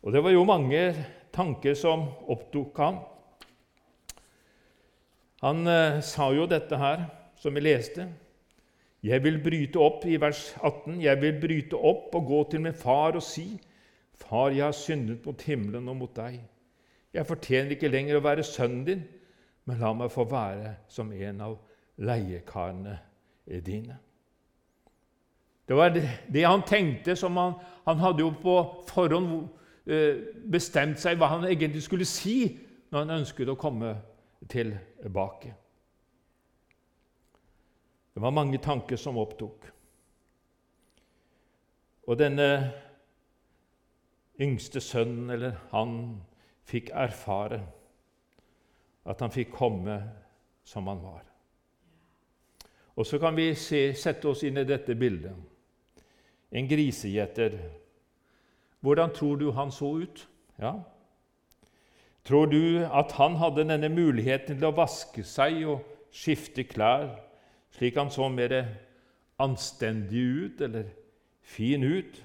Og 0.03 0.11
det 0.11 0.23
var 0.25 0.33
jo 0.33 0.45
mange 0.47 0.81
tanker 1.33 1.77
som 1.79 2.07
opptok 2.33 2.81
ham. 2.81 2.97
Han 5.43 5.67
eh, 5.67 6.01
sa 6.03 6.29
jo 6.35 6.47
dette 6.49 6.77
her, 6.79 7.05
som 7.39 7.55
vi 7.55 7.63
leste. 7.63 8.07
Jeg 9.03 9.23
vil 9.23 9.41
bryte 9.43 9.81
opp 9.83 10.05
i 10.07 10.15
vers 10.21 10.53
18, 10.63 11.01
jeg 11.03 11.19
vil 11.21 11.39
bryte 11.41 11.75
opp 11.75 12.15
og 12.15 12.27
gå 12.27 12.43
til 12.51 12.61
min 12.63 12.73
far 12.73 13.17
og 13.19 13.23
si:" 13.23 13.59
Far, 14.13 14.49
jeg 14.49 14.63
har 14.63 14.71
syndet 14.71 15.25
mot 15.25 15.41
himmelen 15.41 15.89
og 15.89 15.95
mot 15.95 16.15
deg. 16.15 16.39
Jeg 17.13 17.25
fortjener 17.25 17.73
ikke 17.75 17.89
lenger 17.91 18.17
å 18.17 18.23
være 18.23 18.43
sønnen 18.43 18.85
din, 18.87 19.01
men 19.65 19.79
la 19.81 19.91
meg 19.93 20.11
få 20.11 20.23
være 20.29 20.75
som 20.87 21.11
en 21.11 21.41
av 21.41 21.57
leiekarene 21.97 22.95
dine. 23.65 23.97
Det 25.67 25.75
var 25.75 25.89
det 26.33 26.45
han 26.45 26.63
tenkte. 26.67 27.15
som 27.15 27.37
Han, 27.37 27.53
han 27.85 27.97
hadde 27.97 28.19
jo 28.19 28.31
på 28.41 28.55
forhånd 28.87 29.47
eh, 29.87 30.15
bestemt 30.51 30.99
seg 30.99 31.17
hva 31.17 31.27
han 31.27 31.45
egentlig 31.45 31.83
skulle 31.83 32.05
si 32.05 32.59
når 32.91 32.99
han 32.99 33.19
ønsket 33.19 33.49
å 33.49 33.59
komme 33.59 33.95
tilbake. 34.49 35.53
Det 38.13 38.21
var 38.21 38.31
mange 38.31 38.57
tanker 38.61 38.99
som 38.99 39.17
opptok. 39.17 39.65
Og 42.07 42.19
denne 42.19 42.47
yngste 44.41 44.81
sønnen, 44.81 45.29
eller 45.33 45.57
han, 45.71 45.97
fikk 46.63 46.93
erfare 46.95 47.59
at 49.03 49.19
han 49.19 49.33
fikk 49.33 49.51
komme 49.55 49.97
som 50.63 50.87
han 50.87 51.01
var. 51.03 51.25
Og 52.95 53.07
så 53.07 53.17
kan 53.19 53.35
vi 53.35 53.49
se, 53.57 53.89
sette 53.97 54.29
oss 54.29 54.43
inn 54.45 54.61
i 54.61 54.67
dette 54.67 54.95
bildet. 54.95 55.33
En 56.53 56.69
grisegjeter. 56.69 57.57
Hvordan 58.85 59.11
tror 59.15 59.39
du 59.41 59.49
han 59.57 59.71
så 59.73 59.89
ut? 60.05 60.27
Ja. 60.61 60.75
Tror 62.23 62.45
du 62.45 62.85
at 62.85 63.11
han 63.17 63.35
hadde 63.41 63.65
denne 63.67 63.89
muligheten 63.89 64.59
til 64.59 64.69
å 64.69 64.75
vaske 64.77 65.25
seg 65.27 65.63
og 65.67 65.81
skifte 66.13 66.63
klær 66.69 67.09
slik 67.73 67.97
han 67.97 68.11
så 68.13 68.29
mer 68.29 68.53
anstendig 69.41 70.21
ut 70.21 70.61
eller 70.61 70.91
fin 71.41 71.83
ut 71.83 72.21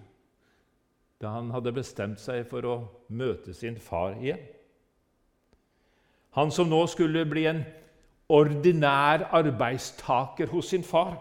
da 1.18 1.32
han 1.34 1.50
hadde 1.50 1.74
bestemt 1.74 2.20
seg 2.22 2.44
for 2.46 2.66
å 2.68 2.76
møte 3.10 3.54
sin 3.56 3.78
far 3.82 4.14
igjen. 4.20 4.38
Han 6.38 6.52
som 6.54 6.68
nå 6.70 6.84
skulle 6.86 7.24
bli 7.26 7.48
en 7.50 7.64
ordinær 8.30 9.24
arbeidstaker 9.34 10.52
hos 10.52 10.70
sin 10.70 10.84
far. 10.86 11.16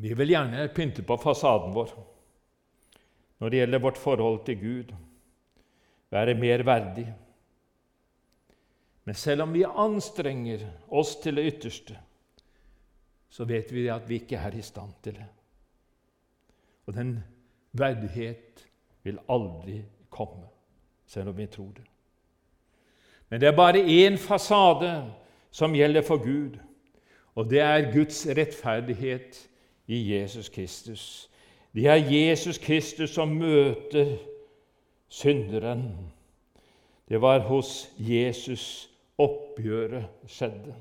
Vi 0.00 0.12
vil 0.16 0.34
gjerne 0.34 0.68
pynte 0.76 1.04
på 1.06 1.16
fasaden 1.20 1.72
vår 1.76 1.94
når 3.40 3.52
det 3.52 3.60
gjelder 3.62 3.80
vårt 3.80 3.96
forhold 3.96 4.42
til 4.44 4.56
Gud, 4.60 4.88
være 6.12 6.34
mer 6.36 6.60
verdig. 6.68 7.06
Men 9.04 9.14
selv 9.14 9.42
om 9.42 9.54
vi 9.54 9.64
anstrenger 9.64 10.66
oss 10.88 11.16
til 11.16 11.36
det 11.36 11.52
ytterste, 11.54 11.98
så 13.30 13.44
vet 13.44 13.72
vi 13.72 13.88
at 13.88 14.08
vi 14.08 14.20
ikke 14.20 14.36
er 14.36 14.56
i 14.58 14.62
stand 14.62 14.92
til 15.02 15.14
det. 15.14 15.26
Og 16.86 16.94
den 16.94 17.18
verdighet 17.72 18.66
vil 19.02 19.18
aldri 19.28 19.82
komme, 20.10 20.46
selv 21.06 21.28
om 21.28 21.36
vi 21.36 21.46
tror 21.46 21.70
det. 21.76 21.86
Men 23.28 23.40
det 23.40 23.48
er 23.48 23.56
bare 23.56 23.84
én 23.84 24.16
fasade 24.18 25.12
som 25.50 25.74
gjelder 25.74 26.02
for 26.02 26.16
Gud, 26.16 26.58
Og 27.34 27.50
det 27.50 27.60
er 27.60 27.92
Guds 27.92 28.26
rettferdighet 28.26 29.48
i 29.86 30.14
Jesus 30.14 30.48
Kristus. 30.48 31.30
Det 31.74 31.86
er 31.86 31.94
Jesus 31.94 32.58
Kristus 32.58 33.10
som 33.10 33.28
møter 33.28 34.16
synderen. 35.08 36.12
Det 37.08 37.20
var 37.20 37.38
hos 37.38 37.90
Jesus 37.98 38.89
oppgjøret 39.20 40.30
skjedde. 40.30 40.74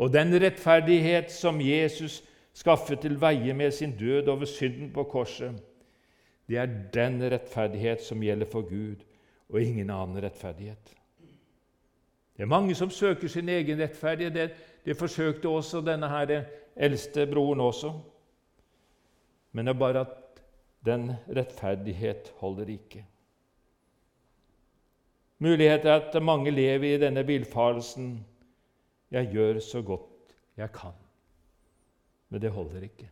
Og 0.00 0.12
den 0.12 0.32
rettferdighet 0.40 1.32
som 1.32 1.60
Jesus 1.60 2.20
skaffet 2.56 3.02
til 3.02 3.18
veie 3.20 3.54
med 3.54 3.74
sin 3.74 3.92
død 3.98 4.28
over 4.32 4.48
synden 4.48 4.92
på 4.94 5.04
korset, 5.10 5.58
det 6.48 6.58
er 6.58 6.72
den 6.94 7.20
rettferdighet 7.22 8.02
som 8.02 8.22
gjelder 8.22 8.48
for 8.50 8.66
Gud, 8.66 9.04
og 9.50 9.62
ingen 9.62 9.90
annen 9.90 10.22
rettferdighet. 10.22 10.96
Det 12.36 12.42
er 12.46 12.50
mange 12.50 12.74
som 12.74 12.90
søker 12.90 13.28
sin 13.28 13.48
egen 13.48 13.80
rettferdighet. 13.80 14.34
Det, 14.34 14.50
det 14.84 14.96
forsøkte 14.96 15.48
også 15.48 15.82
denne 15.84 16.08
her 16.08 16.44
eldste 16.76 17.26
broren 17.26 17.60
også. 17.60 17.92
Men 19.52 19.66
det 19.66 19.74
er 19.74 19.78
bare 19.78 20.00
at 20.00 20.42
den 20.86 21.10
rettferdighet 21.36 22.32
holder 22.40 22.72
ikke. 22.72 23.04
Mulighet 25.40 25.84
er 25.84 26.02
at 26.02 26.22
mange 26.22 26.50
lever 26.52 26.94
i 26.94 27.00
denne 27.00 27.26
villfarelsen 27.26 28.26
'Jeg 29.10 29.28
gjør 29.32 29.60
så 29.60 29.82
godt 29.82 30.36
jeg 30.56 30.72
kan'. 30.72 31.00
Men 32.28 32.42
det 32.42 32.50
holder 32.50 32.82
ikke. 32.82 33.08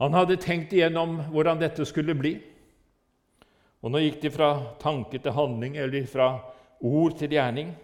Han 0.00 0.12
hadde 0.12 0.36
tenkt 0.36 0.72
igjennom 0.72 1.16
hvordan 1.32 1.60
dette 1.60 1.84
skulle 1.84 2.14
bli. 2.14 2.36
Og 3.82 3.90
nå 3.90 3.98
gikk 3.98 4.22
det 4.22 4.32
fra 4.32 4.50
tanke 4.80 5.18
til 5.18 5.32
handling, 5.32 5.76
eller 5.76 6.06
fra 6.06 6.38
ord 6.80 7.18
til 7.18 7.32
gjerning. 7.32 7.74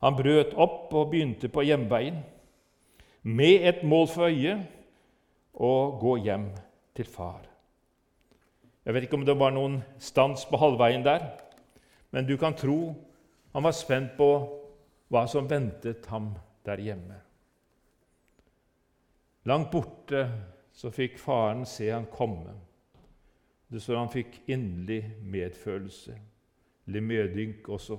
Han 0.00 0.16
brøt 0.16 0.54
opp 0.54 0.92
og 0.94 1.10
begynte 1.10 1.48
på 1.48 1.64
hjemveien 1.66 2.22
med 3.22 3.66
et 3.68 3.82
mål 3.82 4.08
for 4.08 4.28
øye 4.28 4.58
å 5.54 5.98
gå 6.00 6.16
hjem 6.16 6.50
til 6.94 7.08
far. 7.10 7.42
Jeg 8.84 8.94
vet 8.94 9.06
ikke 9.06 9.18
om 9.18 9.26
det 9.26 9.36
var 9.40 9.54
noen 9.54 9.80
stans 9.98 10.44
på 10.48 10.60
halvveien 10.60 11.04
der, 11.04 11.26
men 12.12 12.26
du 12.28 12.36
kan 12.38 12.56
tro 12.56 12.94
han 13.54 13.62
var 13.62 13.74
spent 13.76 14.16
på 14.18 14.28
hva 15.14 15.20
som 15.30 15.46
ventet 15.46 16.06
ham 16.10 16.32
der 16.66 16.80
hjemme. 16.82 17.20
Langt 19.46 19.70
borte 19.70 20.24
så 20.74 20.90
fikk 20.90 21.20
faren 21.22 21.62
se 21.68 21.90
han 21.92 22.08
komme. 22.10 22.54
Det 23.70 23.82
står 23.82 24.00
han 24.00 24.10
fikk 24.10 24.40
inderlig 24.50 25.04
medfølelse, 25.22 26.16
eller 26.88 27.06
medynk 27.06 27.68
også, 27.68 27.98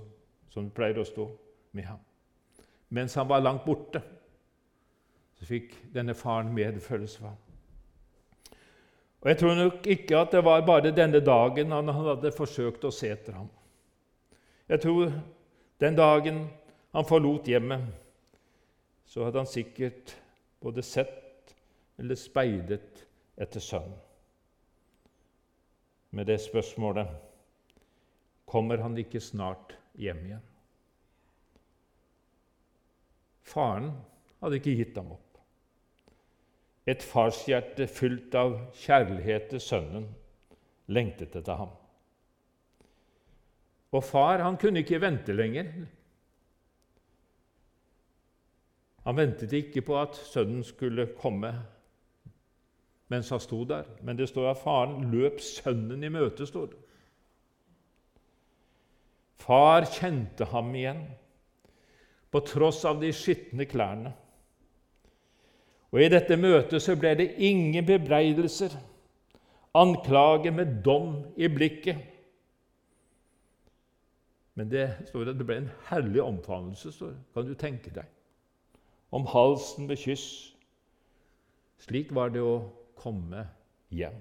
som 0.52 0.68
det 0.68 0.76
pleier 0.76 1.00
å 1.00 1.08
stå 1.08 1.30
med 1.78 1.88
ham. 1.88 2.04
Mens 2.90 3.16
han 3.16 3.30
var 3.30 3.44
langt 3.44 3.64
borte, 3.66 4.02
så 5.40 5.48
fikk 5.48 5.74
denne 5.96 6.16
faren 6.18 6.52
medfølelse 6.56 7.22
for 7.22 7.32
ham. 7.32 7.45
Og 9.26 9.30
Jeg 9.32 9.38
tror 9.42 9.56
nok 9.58 9.88
ikke 9.90 10.18
at 10.22 10.34
det 10.36 10.44
var 10.46 10.62
bare 10.62 10.92
denne 10.94 11.18
dagen 11.26 11.72
han 11.74 11.88
hadde 11.90 12.30
forsøkt 12.32 12.84
å 12.86 12.92
se 12.94 13.10
etter 13.10 13.34
ham. 13.34 13.48
Jeg 14.70 14.84
tror 14.84 15.16
den 15.82 15.98
dagen 15.98 16.44
han 16.94 17.08
forlot 17.10 17.50
hjemmet, 17.50 17.88
så 19.10 19.26
hadde 19.26 19.42
han 19.42 19.50
sikkert 19.50 20.14
både 20.62 20.86
sett 20.86 21.56
eller 21.98 22.22
speidet 22.22 23.02
etter 23.42 23.66
Sønnen. 23.66 23.98
Med 26.14 26.30
det 26.30 26.38
spørsmålet 26.46 27.10
kommer 28.46 28.78
han 28.86 28.94
ikke 29.02 29.20
snart 29.20 29.74
hjem 29.98 30.22
igjen. 30.30 30.48
Faren 33.42 33.90
hadde 34.38 34.62
ikke 34.62 34.78
gitt 34.78 35.02
ham 35.02 35.16
opp. 35.18 35.25
Et 36.86 37.02
farshjerte 37.02 37.88
fylt 37.90 38.36
av 38.38 38.60
kjærlighet 38.78 39.50
til 39.54 39.62
sønnen 39.64 40.06
lengtet 40.94 41.36
etter 41.36 41.58
ham. 41.58 41.72
Og 43.96 44.04
far 44.04 44.44
han 44.44 44.58
kunne 44.62 44.84
ikke 44.84 45.02
vente 45.02 45.34
lenger. 45.34 45.72
Han 49.06 49.18
ventet 49.18 49.54
ikke 49.54 49.82
på 49.86 49.98
at 50.02 50.18
sønnen 50.18 50.66
skulle 50.66 51.08
komme 51.18 51.54
mens 53.14 53.30
han 53.30 53.40
sto 53.40 53.64
der. 53.70 53.86
Men 54.02 54.18
det 54.18 54.30
står 54.30 54.50
at 54.50 54.62
faren 54.62 55.12
løp 55.12 55.40
sønnen 55.42 56.04
i 56.04 56.10
møte. 56.10 56.46
står 56.46 56.66
det. 56.66 56.80
Far 59.46 59.86
kjente 59.86 60.46
ham 60.50 60.72
igjen, 60.76 61.04
på 62.32 62.40
tross 62.42 62.82
av 62.86 62.98
de 63.02 63.12
skitne 63.14 63.68
klærne. 63.70 64.16
Og 65.96 66.02
I 66.04 66.10
dette 66.12 66.36
møtet 66.36 66.84
så 66.84 66.98
ble 67.00 67.14
det 67.16 67.30
ingen 67.48 67.86
bebreidelser, 67.88 68.74
anklage 69.80 70.52
med 70.52 70.82
dom 70.84 71.22
i 71.40 71.48
blikket. 71.48 72.02
Men 74.60 74.68
det 74.72 74.90
står 75.08 75.32
at 75.32 75.40
det 75.40 75.48
ble 75.48 75.62
en 75.62 75.70
herlig 75.88 76.20
omfavnelse, 76.24 76.92
kan 77.32 77.48
du 77.48 77.54
tenke 77.56 77.94
deg. 77.96 78.10
Om 79.16 79.28
halsen 79.32 79.88
med 79.88 80.02
kyss. 80.04 80.26
Slik 81.88 82.12
var 82.16 82.36
det 82.36 82.44
å 82.44 82.58
komme 83.00 83.46
hjem. 83.96 84.20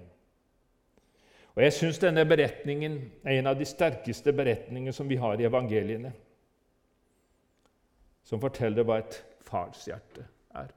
Og 1.57 1.63
Jeg 1.63 1.75
syns 1.75 1.99
denne 1.99 2.23
beretningen 2.27 2.97
er 3.23 3.41
en 3.41 3.51
av 3.51 3.59
de 3.59 3.67
sterkeste 3.67 4.31
beretningene 4.35 4.95
som 4.95 5.11
vi 5.11 5.19
har 5.19 5.39
i 5.39 5.47
evangeliene, 5.47 6.13
som 8.23 8.39
forteller 8.39 8.87
hva 8.87 9.01
et 9.03 9.19
farshjerte 9.43 10.23
er. 10.55 10.71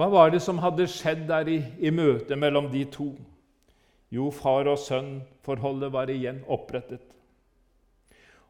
Hva 0.00 0.06
var 0.08 0.30
det 0.32 0.38
som 0.40 0.62
hadde 0.64 0.86
skjedd 0.88 1.26
der 1.28 1.48
i, 1.52 1.58
i 1.84 1.90
møtet 1.92 2.38
mellom 2.40 2.70
de 2.72 2.86
to? 2.88 3.10
Jo, 4.08 4.30
far 4.32 4.70
og 4.72 4.78
sønn-forholdet 4.80 5.92
var 5.92 6.08
igjen 6.08 6.38
opprettet. 6.48 7.02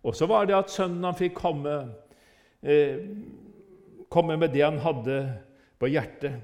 Og 0.07 0.15
så 0.15 0.29
var 0.31 0.47
det 0.47 0.55
at 0.55 0.71
sønnen 0.71 1.09
han 1.09 1.19
fikk 1.19 1.35
komme 1.41 1.73
eh, 2.63 3.03
komme 4.07 4.37
med 4.39 4.55
det 4.55 4.63
han 4.63 4.79
hadde 4.79 5.17
på 5.83 5.91
hjertet. 5.91 6.39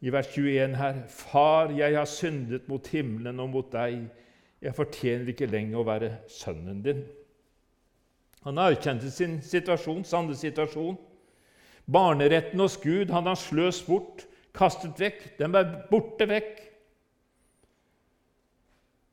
I 0.00 0.10
vers 0.10 0.34
21 0.34 0.74
her.: 0.74 1.02
Far, 1.06 1.70
jeg 1.70 1.94
har 1.94 2.10
syndet 2.10 2.66
mot 2.68 2.86
himmelen 2.90 3.40
og 3.40 3.50
mot 3.54 3.72
deg. 3.72 4.08
Jeg 4.60 4.74
fortjener 4.74 5.30
ikke 5.30 5.46
lenger 5.46 5.78
å 5.78 5.86
være 5.86 6.10
sønnen 6.26 6.82
din. 6.82 7.04
Han 8.42 8.58
erkjente 8.58 9.10
sin 9.14 9.38
situasjon, 9.44 10.02
sanne 10.04 10.34
situasjon. 10.34 10.98
Barneretten 11.92 12.60
hos 12.60 12.76
Gud 12.80 13.10
hadde 13.10 13.32
han 13.32 13.38
sløst 13.38 13.86
bort, 13.88 14.26
kastet 14.54 14.98
vekk. 15.00 15.24
Den 15.38 15.54
var 15.54 15.70
borte 15.90 16.26
vekk. 16.30 16.60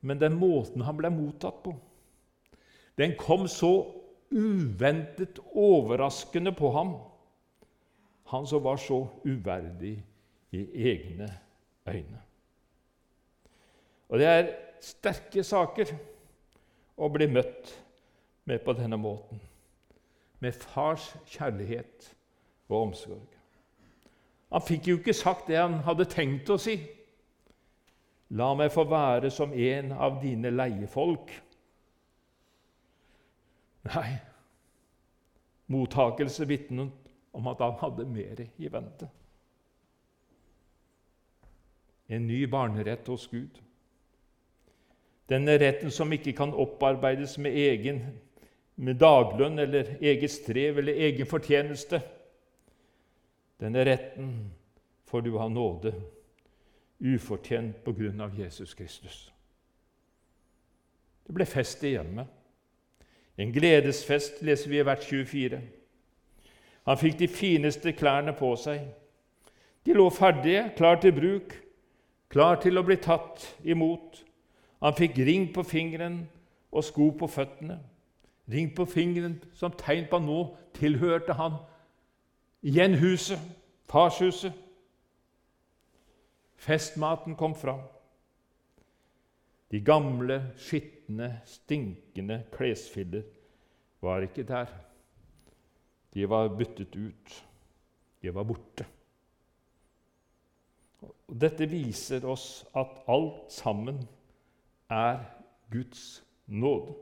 Men 0.05 0.21
den 0.21 0.37
måten 0.37 0.85
han 0.85 0.97
ble 0.97 1.09
mottatt 1.11 1.63
på, 1.65 1.73
den 2.97 3.15
kom 3.17 3.47
så 3.49 3.71
uventet 4.33 5.39
overraskende 5.53 6.53
på 6.55 6.69
ham, 6.75 6.93
han 8.31 8.47
som 8.49 8.63
var 8.63 8.79
så 8.81 9.01
uverdig 9.25 9.97
i 10.51 10.63
egne 10.91 11.27
øyne. 11.87 12.21
Og 14.07 14.19
det 14.21 14.27
er 14.27 14.53
sterke 14.83 15.43
saker 15.43 15.91
å 16.97 17.09
bli 17.11 17.27
møtt 17.31 17.73
med 18.47 18.63
på 18.63 18.75
denne 18.77 18.99
måten, 18.99 19.41
med 20.39 20.55
fars 20.55 21.09
kjærlighet 21.33 22.13
og 22.69 22.81
omsorg. 22.81 23.27
Han 24.51 24.63
fikk 24.63 24.87
jo 24.87 24.99
ikke 24.99 25.15
sagt 25.15 25.49
det 25.51 25.59
han 25.59 25.81
hadde 25.87 26.07
tenkt 26.11 26.49
å 26.51 26.59
si. 26.61 26.77
La 28.35 28.51
meg 28.59 28.71
få 28.73 28.83
være 28.87 29.31
som 29.31 29.53
en 29.53 29.91
av 29.95 30.19
dine 30.23 30.51
leiefolk. 30.51 31.31
Nei, 33.87 34.09
mottakelse 35.71 36.47
vitnet 36.47 37.07
om 37.37 37.47
at 37.47 37.63
han 37.63 37.77
hadde 37.79 38.07
mer 38.11 38.41
i 38.43 38.71
vente. 38.71 39.07
En 42.07 42.27
ny 42.27 42.45
barnerett 42.47 43.07
hos 43.07 43.27
Gud. 43.31 43.59
Denne 45.27 45.57
retten 45.59 45.91
som 45.91 46.11
ikke 46.15 46.33
kan 46.35 46.55
opparbeides 46.55 47.35
med 47.43 47.55
egen 47.55 47.99
med 48.77 48.99
daglønn 49.01 49.59
eller 49.59 49.95
eget 49.99 50.31
strev 50.31 50.77
eller 50.77 50.99
egen 51.07 51.27
fortjeneste. 51.27 51.99
Denne 53.59 53.85
retten 53.85 54.51
får 55.05 55.21
du 55.21 55.37
ha 55.37 55.47
nåde, 55.49 55.93
ufortjent 56.99 57.83
på 57.85 57.93
grunn 57.93 58.21
av 58.21 58.35
Jesus 58.39 58.73
Kristus. 58.73 59.31
Det 61.27 61.33
ble 61.35 61.45
fest 61.45 61.83
i 61.83 61.95
hjemmet. 61.95 62.29
En 63.37 63.51
gledesfest 63.53 64.41
leser 64.41 64.69
vi 64.69 64.79
i 64.79 64.85
hvert 64.85 65.03
24. 65.03 65.59
Han 66.87 66.97
fikk 66.97 67.17
de 67.19 67.27
fineste 67.27 67.91
klærne 67.93 68.33
på 68.37 68.53
seg. 68.57 68.85
De 69.85 69.93
lå 69.93 70.07
ferdige, 70.09 70.71
klar 70.77 71.01
til 71.01 71.13
bruk. 71.13 71.63
klar 72.29 72.55
til 72.59 72.77
å 72.77 72.83
bli 72.83 72.95
tatt 72.95 73.55
imot. 73.63 74.23
Han 74.83 74.93
fikk 74.93 75.17
ring 75.17 75.53
på 75.53 75.63
fingeren 75.63 76.27
og 76.71 76.83
sko 76.83 77.11
på 77.11 77.27
føttene. 77.27 77.79
Ring 78.51 78.75
på 78.75 78.85
fingeren 78.85 79.37
som 79.53 79.71
tegn 79.71 80.09
på 80.09 80.19
at 80.19 80.25
nå 80.25 80.41
tilhørte 80.73 81.33
han 81.33 81.55
igjen 82.61 82.97
huset, 82.99 83.39
farshuset. 83.89 84.53
Festmaten 86.57 87.35
kom 87.35 87.55
fram. 87.55 87.81
De 89.71 89.81
gamle, 89.83 90.53
skitne, 90.57 91.41
stinkende 91.45 92.43
klesfiller 92.51 93.23
var 94.01 94.23
ikke 94.25 94.43
der. 94.47 94.71
De 96.13 96.29
var 96.29 96.47
byttet 96.57 96.95
ut. 96.95 97.33
De 98.21 98.33
var 98.33 98.43
borte. 98.47 98.85
Og 101.01 101.35
dette 101.41 101.67
viser 101.69 102.25
oss 102.25 102.65
at 102.75 103.03
alt 103.11 103.51
sammen 103.53 103.99
er 104.89 105.19
Guds 105.71 106.23
nåde. 106.47 106.95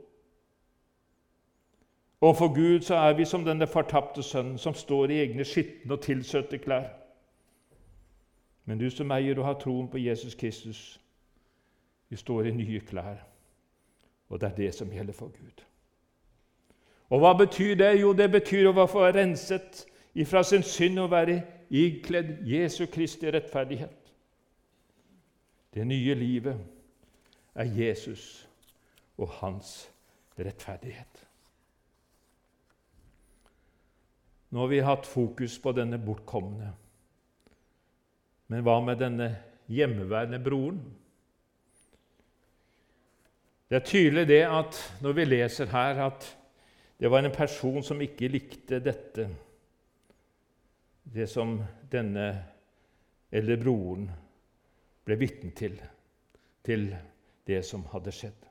Og 2.20 2.36
for 2.36 2.54
Gud 2.54 2.80
så 2.80 2.94
er 2.94 3.12
vi 3.12 3.24
som 3.24 3.44
denne 3.44 3.66
fortapte 3.66 4.22
sønnen 4.22 4.58
som 4.58 4.74
står 4.74 5.10
i 5.10 5.20
egne 5.20 5.44
skitne 5.44 5.92
og 5.92 6.02
tilsøtte 6.02 6.58
klær. 6.58 6.88
Men 8.64 8.78
du 8.78 8.90
som 8.90 9.12
eier 9.12 9.38
og 9.38 9.44
har 9.46 9.58
troen 9.60 9.88
på 9.88 9.98
Jesus 9.98 10.34
Kristus, 10.34 11.00
vi 12.08 12.16
står 12.16 12.48
i 12.48 12.54
nye 12.56 12.80
klær. 12.80 13.20
Og 14.28 14.40
det 14.40 14.48
er 14.48 14.56
det 14.56 14.74
som 14.74 14.90
gjelder 14.92 15.12
for 15.12 15.26
Gud. 15.26 15.62
Og 17.10 17.20
hva 17.22 17.32
betyr 17.38 17.74
det? 17.78 17.92
Jo, 18.00 18.12
det 18.12 18.30
betyr 18.32 18.66
å 18.66 18.74
være 18.74 19.12
renset 19.20 19.84
ifra 20.14 20.42
sin 20.42 20.64
synd 20.66 20.98
og 20.98 21.12
være 21.12 21.42
ikledd 21.70 22.40
Jesu 22.48 22.86
Kristi 22.90 23.30
rettferdighet. 23.30 24.12
Det 25.74 25.86
nye 25.86 26.14
livet 26.14 26.56
er 27.54 27.70
Jesus 27.76 28.48
og 29.18 29.28
hans 29.28 29.90
rettferdighet. 30.38 31.25
Nå 34.48 34.60
har 34.62 34.68
vi 34.70 34.80
hatt 34.80 35.06
fokus 35.06 35.58
på 35.62 35.72
denne 35.74 35.98
bortkomne. 35.98 36.70
Men 38.46 38.62
hva 38.62 38.78
med 38.84 39.00
denne 39.02 39.30
hjemmeværende 39.72 40.38
broren? 40.42 40.78
Det 43.66 43.80
er 43.80 43.88
tydelig 43.88 44.26
det 44.30 44.44
at 44.46 44.78
når 45.02 45.16
vi 45.16 45.24
leser 45.26 45.72
her, 45.72 45.98
at 46.06 46.28
det 47.00 47.10
var 47.10 47.24
en 47.24 47.34
person 47.34 47.82
som 47.84 48.00
ikke 48.00 48.30
likte 48.30 48.78
dette, 48.80 49.26
det 51.02 51.26
som 51.30 51.58
denne 51.90 52.28
eller 53.34 53.58
broren 53.60 54.06
ble 55.06 55.18
vitne 55.18 55.50
til, 55.58 55.74
til 56.62 56.88
det 57.46 57.60
som 57.66 57.84
hadde 57.90 58.14
skjedd. 58.14 58.46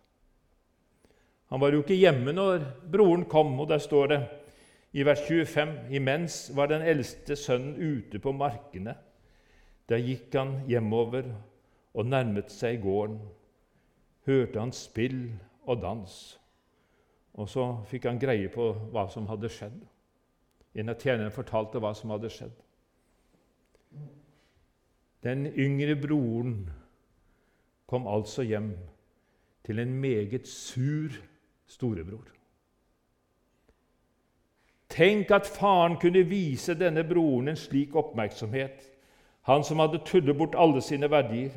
Han 1.53 1.61
var 1.61 1.71
jo 1.71 1.83
ikke 1.83 1.97
hjemme 1.97 2.33
når 2.35 2.63
broren 2.91 3.25
kom, 3.31 3.53
og 3.59 3.69
der 3.71 3.79
står 3.83 4.11
det 4.11 4.19
i 4.95 5.03
vers 5.03 5.19
25.: 5.27 5.91
Imens 5.91 6.51
var 6.55 6.69
den 6.71 6.81
eldste 6.81 7.35
sønnen 7.35 7.75
ute 7.75 8.19
på 8.19 8.31
markene. 8.31 8.95
Da 9.89 9.99
gikk 9.99 10.33
han 10.39 10.61
hjemover 10.69 11.27
og 11.93 12.07
nærmet 12.07 12.51
seg 12.51 12.79
gården. 12.83 13.19
Hørte 14.25 14.59
han 14.59 14.71
spill 14.71 15.19
og 15.67 15.81
dans. 15.81 16.13
Og 17.35 17.49
så 17.51 17.65
fikk 17.89 18.07
han 18.07 18.21
greie 18.21 18.47
på 18.49 18.69
hva 18.93 19.03
som 19.11 19.27
hadde 19.27 19.51
skjedd. 19.51 19.75
En 20.75 20.91
av 20.91 20.99
tjenerne 20.99 21.33
fortalte 21.35 21.81
hva 21.83 21.91
som 21.95 22.13
hadde 22.15 22.31
skjedd. 22.31 22.55
Den 25.27 25.45
yngre 25.59 25.97
broren 25.99 26.69
kom 27.89 28.07
altså 28.07 28.45
hjem 28.47 28.71
til 29.65 29.81
en 29.81 29.93
meget 29.99 30.47
sur 30.47 31.19
storebror. 31.67 32.31
Tenk 34.95 35.31
at 35.35 35.47
faren 35.47 35.97
kunne 35.99 36.23
vise 36.23 36.73
denne 36.79 37.03
broren 37.03 37.51
en 37.51 37.59
slik 37.59 37.95
oppmerksomhet, 37.99 38.85
han 39.43 39.63
som 39.63 39.81
hadde 39.83 39.99
tullet 40.07 40.37
bort 40.37 40.55
alle 40.55 40.81
sine 40.81 41.09
verdier. 41.11 41.51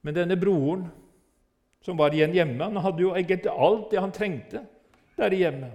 Men 0.00 0.16
denne 0.16 0.38
broren, 0.40 0.86
som 1.84 2.00
var 2.00 2.16
igjen 2.16 2.32
hjemme, 2.32 2.64
han 2.64 2.80
hadde 2.80 3.04
jo 3.04 3.12
egentlig 3.12 3.52
alt 3.52 3.90
det 3.92 4.00
han 4.00 4.12
trengte 4.12 4.64
der 5.20 5.36
hjemme. 5.36 5.68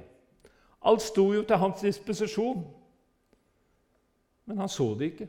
Alt 0.86 1.06
sto 1.06 1.28
jo 1.34 1.46
til 1.46 1.62
hans 1.62 1.82
disposisjon, 1.86 2.66
men 4.46 4.58
han 4.58 4.70
så 4.70 4.92
det 4.98 5.12
ikke. 5.14 5.28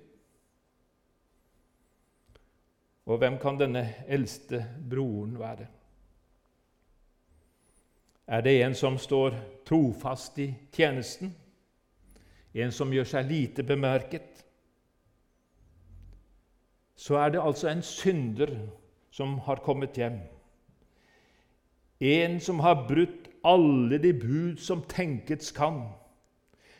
Og 3.06 3.20
hvem 3.20 3.36
kan 3.38 3.60
denne 3.60 3.84
eldste 4.08 4.64
broren 4.90 5.36
være? 5.38 5.68
Er 8.26 8.42
det 8.42 8.62
en 8.62 8.74
som 8.74 8.98
står 8.98 9.36
trofast 9.66 10.38
i 10.38 10.48
tjenesten? 10.74 11.30
En 12.54 12.72
som 12.72 12.90
gjør 12.92 13.06
seg 13.06 13.28
lite 13.30 13.62
bemerket? 13.62 14.42
Så 16.96 17.18
er 17.20 17.30
det 17.30 17.42
altså 17.44 17.68
en 17.70 17.84
synder 17.84 18.56
som 19.14 19.38
har 19.46 19.62
kommet 19.62 19.98
hjem. 20.00 20.18
En 22.00 22.40
som 22.40 22.60
har 22.60 22.86
brutt 22.88 23.30
alle 23.46 24.00
de 24.02 24.12
bud 24.12 24.58
som 24.58 24.82
tenkes 24.90 25.52
kan. 25.54 25.84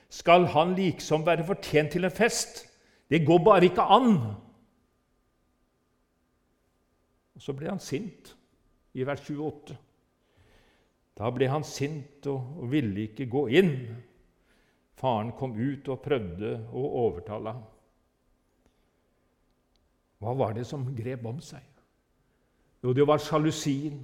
Skal 0.08 0.48
han 0.50 0.74
liksom 0.74 1.26
være 1.26 1.46
fortjent 1.46 1.94
til 1.94 2.04
en 2.04 2.14
fest? 2.14 2.64
Det 3.10 3.26
går 3.26 3.38
bare 3.44 3.64
ikke 3.70 3.82
an! 3.82 4.16
Og 7.36 7.42
Så 7.42 7.52
ble 7.52 7.68
han 7.68 7.80
sint 7.80 8.32
i 8.94 9.04
vers 9.06 9.20
28. 9.30 9.76
Da 11.16 11.30
ble 11.32 11.48
han 11.48 11.64
sint 11.64 12.26
og, 12.28 12.42
og 12.60 12.70
ville 12.72 13.06
ikke 13.08 13.28
gå 13.32 13.46
inn. 13.56 13.72
Faren 14.96 15.32
kom 15.36 15.56
ut 15.56 15.88
og 15.92 16.02
prøvde 16.04 16.52
å 16.72 16.84
overtale 17.06 17.56
ham. 17.56 17.64
Hva 20.20 20.32
var 20.36 20.54
det 20.56 20.64
som 20.68 20.84
grep 20.96 21.24
om 21.28 21.40
seg? 21.44 21.64
Jo, 22.84 22.92
det 22.96 23.04
var 23.08 23.20
sjalusien. 23.20 23.98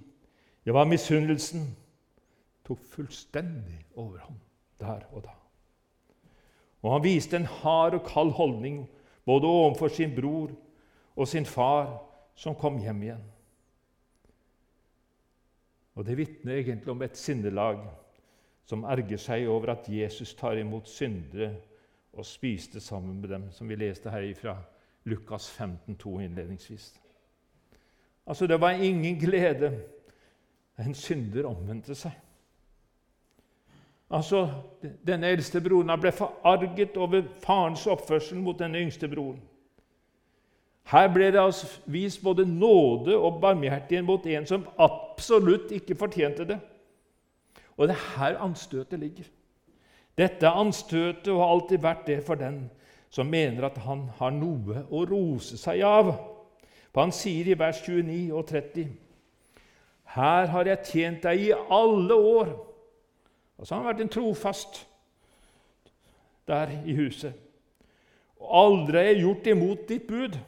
Det 0.64 0.74
var 0.74 0.88
misunnelsen. 0.88 1.64
Tok 2.66 2.82
fullstendig 2.92 3.80
overhånd 3.98 4.40
der 4.80 5.06
og 5.12 5.24
da. 5.24 5.34
Og 6.82 6.92
han 6.96 7.04
viste 7.04 7.38
en 7.38 7.48
hard 7.60 7.96
og 7.98 8.06
kald 8.06 8.32
holdning 8.36 8.84
både 9.26 9.46
overfor 9.46 9.92
sin 9.92 10.14
bror 10.14 10.50
og 11.16 11.28
sin 11.28 11.46
far 11.46 11.92
som 12.34 12.56
kom 12.58 12.80
hjem 12.82 13.02
igjen. 13.02 13.24
Og 15.94 16.06
Det 16.06 16.16
vitner 16.16 16.54
egentlig 16.54 16.88
om 16.88 17.02
et 17.02 17.16
sinnelag 17.16 17.78
som 18.64 18.84
erger 18.84 19.20
seg 19.20 19.48
over 19.48 19.74
at 19.74 19.88
Jesus 19.88 20.34
tar 20.34 20.56
imot 20.56 20.88
syndere 20.88 21.54
og 22.12 22.26
spiste 22.26 22.80
sammen 22.80 23.20
med 23.20 23.28
dem, 23.28 23.50
som 23.52 23.68
vi 23.68 23.76
leste 23.76 24.10
her 24.10 24.34
fra 24.34 24.56
Lukas 25.04 25.50
15, 25.50 25.96
15,2 25.96 26.20
innledningsvis. 26.20 27.00
Altså, 28.26 28.46
det 28.46 28.60
var 28.60 28.70
ingen 28.70 29.18
glede 29.18 29.72
en 30.78 30.94
synder 30.94 31.44
omvendte 31.46 31.94
seg. 31.94 32.12
Altså, 34.10 34.48
Denne 35.06 35.30
eldste 35.32 35.60
broren 35.60 35.92
ble 36.00 36.12
forarget 36.12 36.96
over 36.96 37.22
farens 37.42 37.86
oppførsel 37.86 38.38
mot 38.38 38.58
denne 38.58 38.78
yngste 38.78 39.08
broren. 39.08 39.40
Her 40.92 41.08
ble 41.14 41.30
det 41.32 41.40
altså 41.40 41.66
vist 41.86 42.22
både 42.22 42.46
nåde 42.46 43.16
og 43.16 43.40
barmhjertighet 43.40 44.04
mot 44.04 44.26
en 44.26 44.46
som 44.46 44.66
absolutt 45.22 45.70
ikke 45.70 45.94
fortjente 45.94 46.44
det. 46.48 46.58
Og 47.76 47.88
det 47.88 47.94
er 47.94 48.18
her 48.18 48.38
anstøtet 48.42 48.98
ligger. 48.98 49.24
Dette 50.18 50.48
anstøtet 50.48 51.32
har 51.32 51.46
alltid 51.46 51.78
vært 51.78 52.06
det 52.06 52.18
for 52.26 52.34
den 52.34 52.66
som 53.12 53.26
mener 53.26 53.68
at 53.68 53.78
han 53.84 54.08
har 54.18 54.32
noe 54.32 54.82
å 54.90 55.04
rose 55.08 55.56
seg 55.60 55.82
av. 55.86 56.10
For 56.92 57.04
han 57.04 57.14
sier 57.14 57.48
i 57.48 57.58
vers 57.58 57.80
29 57.84 58.32
og 58.32 58.46
30.: 58.48 58.88
Her 60.04 60.46
har 60.46 60.66
jeg 60.66 60.84
tjent 60.90 61.22
deg 61.22 61.40
i 61.40 61.52
alle 61.52 62.14
år. 62.14 62.52
Og 63.58 63.66
så 63.66 63.74
har 63.74 63.82
han 63.82 63.90
vært 63.92 64.04
en 64.04 64.12
trofast 64.12 64.86
der 66.48 66.72
i 66.84 66.96
huset. 66.96 67.32
Og 68.40 68.48
aldri 68.64 68.98
har 68.98 69.04
jeg 69.04 69.20
gjort 69.22 69.46
imot 69.46 69.88
ditt 69.88 70.06
bud. 70.08 70.38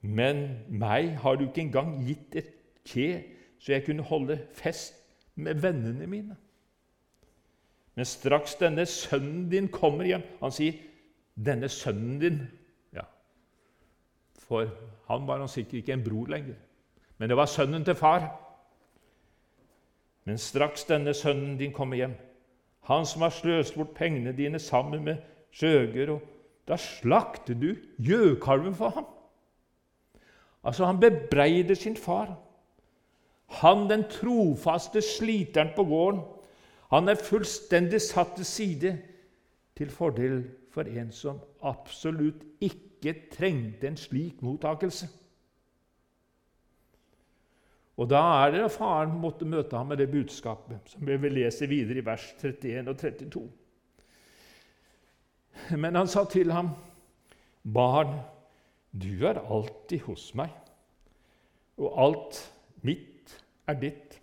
Men 0.00 0.44
meg 0.68 1.16
har 1.18 1.36
du 1.36 1.48
ikke 1.48 1.64
engang 1.64 1.96
gitt 2.06 2.36
et 2.36 2.53
kje, 2.88 3.24
så 3.58 3.72
jeg 3.72 3.84
kunne 3.86 4.02
holde 4.02 4.38
fest 4.52 4.94
med 5.34 5.54
vennene 5.54 6.06
mine. 6.06 6.36
Men 7.94 8.04
straks 8.04 8.54
denne 8.54 8.86
sønnen 8.86 9.50
din 9.50 9.68
kommer 9.68 10.04
hjem 10.04 10.22
Han 10.40 10.52
sier 10.52 10.72
'denne 11.36 11.68
sønnen 11.68 12.20
din'. 12.22 12.46
Ja, 12.92 13.02
For 14.38 14.68
han 15.06 15.26
var 15.26 15.38
han 15.38 15.48
sikkert 15.48 15.74
ikke 15.74 15.92
en 15.92 16.04
bror 16.04 16.26
lenger, 16.26 16.54
men 17.18 17.28
det 17.28 17.36
var 17.36 17.46
sønnen 17.46 17.84
til 17.84 17.94
far. 17.94 18.40
Men 20.24 20.38
straks 20.38 20.84
denne 20.84 21.14
sønnen 21.14 21.58
din 21.58 21.72
kommer 21.72 21.96
hjem, 21.96 22.14
han 22.80 23.06
som 23.06 23.22
har 23.22 23.30
sløst 23.30 23.74
bort 23.74 23.94
pengene 23.94 24.36
dine 24.36 24.58
sammen 24.58 25.04
med 25.04 25.16
skjøger 25.52 26.10
og 26.10 26.22
Da 26.68 26.76
slakter 26.76 27.54
du 27.54 27.74
gjøkalven 28.00 28.74
for 28.74 28.88
ham. 28.88 29.04
Altså, 30.64 30.84
han 30.84 31.00
bebreider 31.00 31.74
sin 31.74 31.96
far. 31.96 32.38
Han, 33.46 33.88
den 33.88 34.04
trofaste 34.10 35.02
sliteren 35.02 35.74
på 35.76 35.84
gården, 35.84 36.22
han 36.90 37.08
er 37.08 37.18
fullstendig 37.18 38.00
satt 38.02 38.36
til 38.38 38.46
side 38.46 38.94
til 39.74 39.90
fordel 39.90 40.44
for 40.74 40.88
en 40.90 41.10
som 41.14 41.40
absolutt 41.66 42.42
ikke 42.62 43.14
trengte 43.32 43.88
en 43.88 43.98
slik 43.98 44.42
mottakelse. 44.42 45.08
Og 47.96 48.10
Da 48.10 48.20
er 48.42 48.50
det 48.50 48.72
faren 48.74 49.14
måtte 49.22 49.46
møte 49.46 49.76
ham 49.76 49.92
med 49.92 50.00
det 50.02 50.10
budskapet, 50.10 50.80
som 50.90 51.06
vi 51.06 51.16
vil 51.16 51.36
lese 51.38 51.68
videre 51.70 52.02
i 52.02 52.06
vers 52.06 52.24
31 52.42 52.90
og 52.90 52.98
32. 52.98 53.44
Men 55.78 55.94
han 55.94 56.08
sa 56.08 56.24
til 56.24 56.52
ham, 56.52 56.70
'Barn, 57.64 58.18
du 58.92 59.26
er 59.26 59.38
alltid 59.38 60.00
hos 60.00 60.34
meg, 60.34 60.50
og 61.78 62.02
alt 62.02 62.52
mitt 62.82 63.13
er 63.66 63.80
ditt.' 63.80 64.20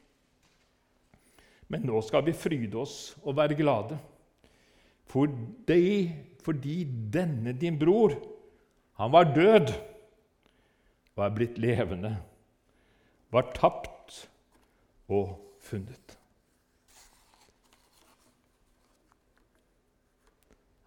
Men 1.71 1.85
nå 1.87 2.01
skal 2.03 2.25
vi 2.27 2.35
fryde 2.35 2.75
oss 2.81 3.13
og 3.23 3.37
være 3.37 3.55
glade, 3.55 3.97
fordi, 5.07 6.11
fordi 6.43 6.83
denne 7.13 7.53
din 7.55 7.79
bror, 7.79 8.15
han 8.99 9.11
var 9.11 9.31
død 9.35 9.71
og 11.15 11.23
er 11.25 11.35
blitt 11.35 11.59
levende, 11.63 12.15
var 13.31 13.51
tapt 13.55 14.25
og 15.11 15.37
funnet. 15.63 16.17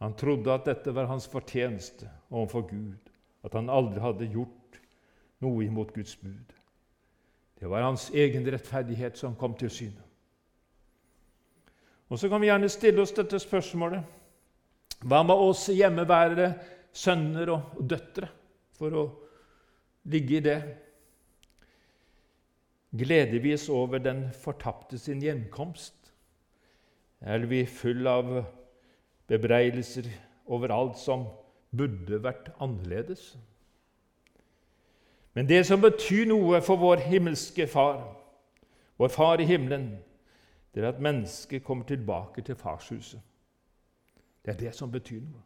Han 0.05 0.17
trodde 0.21 0.53
at 0.53 0.67
dette 0.69 0.93
var 0.93 1.09
hans 1.09 1.27
fortjeneste 1.33 2.11
overfor 2.31 2.67
Gud, 2.69 3.13
at 3.45 3.57
han 3.57 3.73
aldri 3.73 4.03
hadde 4.05 4.29
gjort 4.33 4.81
noe 5.45 5.65
imot 5.65 5.95
Guds 5.97 6.17
bud. 6.21 6.54
Det 7.61 7.71
var 7.71 7.87
hans 7.87 8.11
egen 8.11 8.47
rettferdighet 8.51 9.19
som 9.19 9.37
kom 9.39 9.55
til 9.59 9.71
syne. 9.71 10.03
Og 12.09 12.19
Så 12.19 12.29
kan 12.29 12.41
vi 12.41 12.47
gjerne 12.47 12.69
stille 12.69 13.03
oss 13.03 13.15
dette 13.17 13.39
spørsmålet. 13.41 14.05
Hva 15.05 15.23
med 15.27 15.35
oss 15.35 15.67
hjemmeværende 15.73 16.53
sønner 16.95 17.51
og 17.57 17.81
døtre, 17.91 18.29
for 18.79 18.95
å 18.95 19.05
ligge 20.11 20.39
i 20.39 20.45
det? 20.45 20.59
Gleder 22.95 23.41
vi 23.43 23.55
oss 23.57 23.67
over 23.69 23.99
den 23.99 24.29
fortapte 24.45 24.99
sin 24.99 25.23
gjenkomst? 25.23 25.97
Er 27.21 27.47
vi 27.51 27.65
full 27.67 28.07
av 28.07 28.31
bebreidelser 29.29 30.07
over 30.47 30.71
alt 30.71 31.01
som 31.01 31.27
burde 31.75 32.21
vært 32.23 32.53
annerledes? 32.63 33.33
Men 35.35 35.49
det 35.49 35.67
som 35.67 35.81
betyr 35.81 36.29
noe 36.31 36.61
for 36.63 36.79
vår 36.79 36.97
himmelske 36.97 37.67
Far, 37.67 38.03
vår 38.99 39.09
Far 39.09 39.41
i 39.43 39.45
himmelen, 39.45 39.97
det 40.75 40.85
er 40.85 40.89
at 40.89 41.01
mennesket 41.03 41.65
kommer 41.65 41.85
tilbake 41.85 42.43
til 42.43 42.55
farshuset. 42.55 43.21
Det 44.45 44.55
er 44.55 44.59
det 44.59 44.75
som 44.75 44.93
betyr 44.93 45.21
noe. 45.21 45.43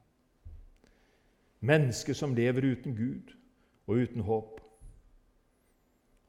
Mennesket 1.61 2.17
som 2.17 2.35
lever 2.35 2.73
uten 2.73 2.97
Gud 2.97 3.33
og 3.87 3.95
uten 3.95 4.21
håp. 4.21 4.61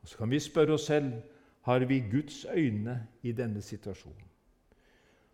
Og 0.01 0.07
Så 0.07 0.17
kan 0.17 0.31
vi 0.31 0.39
spørre 0.39 0.73
oss 0.73 0.85
selv 0.85 1.13
har 1.61 1.79
vi 1.79 1.99
Guds 2.11 2.45
øyne 2.45 3.07
i 3.23 3.31
denne 3.31 3.61
situasjonen. 3.61 4.29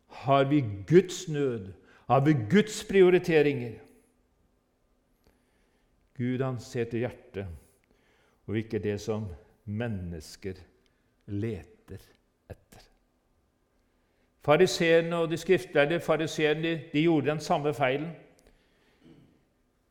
Har 0.07 0.43
vi 0.43 0.63
Guds 0.87 1.29
nød? 1.29 1.73
Har 2.07 2.25
vi 2.25 2.33
Guds 2.49 2.85
prioriteringer? 2.89 3.79
Gud 6.17 6.41
han 6.43 6.59
ser 6.59 6.83
til 6.83 6.99
hjertet 6.99 7.47
og 8.47 8.57
ikke 8.57 8.79
det 8.79 8.99
som 9.01 9.25
mennesker 9.65 10.59
leter 11.27 12.03
etter. 12.49 12.83
Fariseerne 14.45 15.15
og 15.15 15.31
de 15.31 15.37
skriftlærde 15.37 15.99
fariseerne 15.99 16.81
de 16.93 17.01
gjorde 17.01 17.29
den 17.31 17.39
samme 17.39 17.73
feilen. 17.73 18.11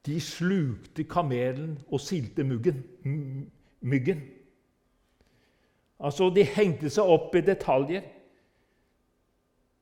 De 0.06 0.20
slukte 0.20 1.04
kamelen 1.04 1.78
og 1.88 2.00
silte 2.00 2.44
muggen, 2.44 2.84
myggen. 3.80 4.20
Altså, 6.00 6.30
De 6.30 6.44
hengte 6.44 6.90
seg 6.90 7.04
opp 7.04 7.34
i 7.34 7.40
detaljer. 7.40 8.02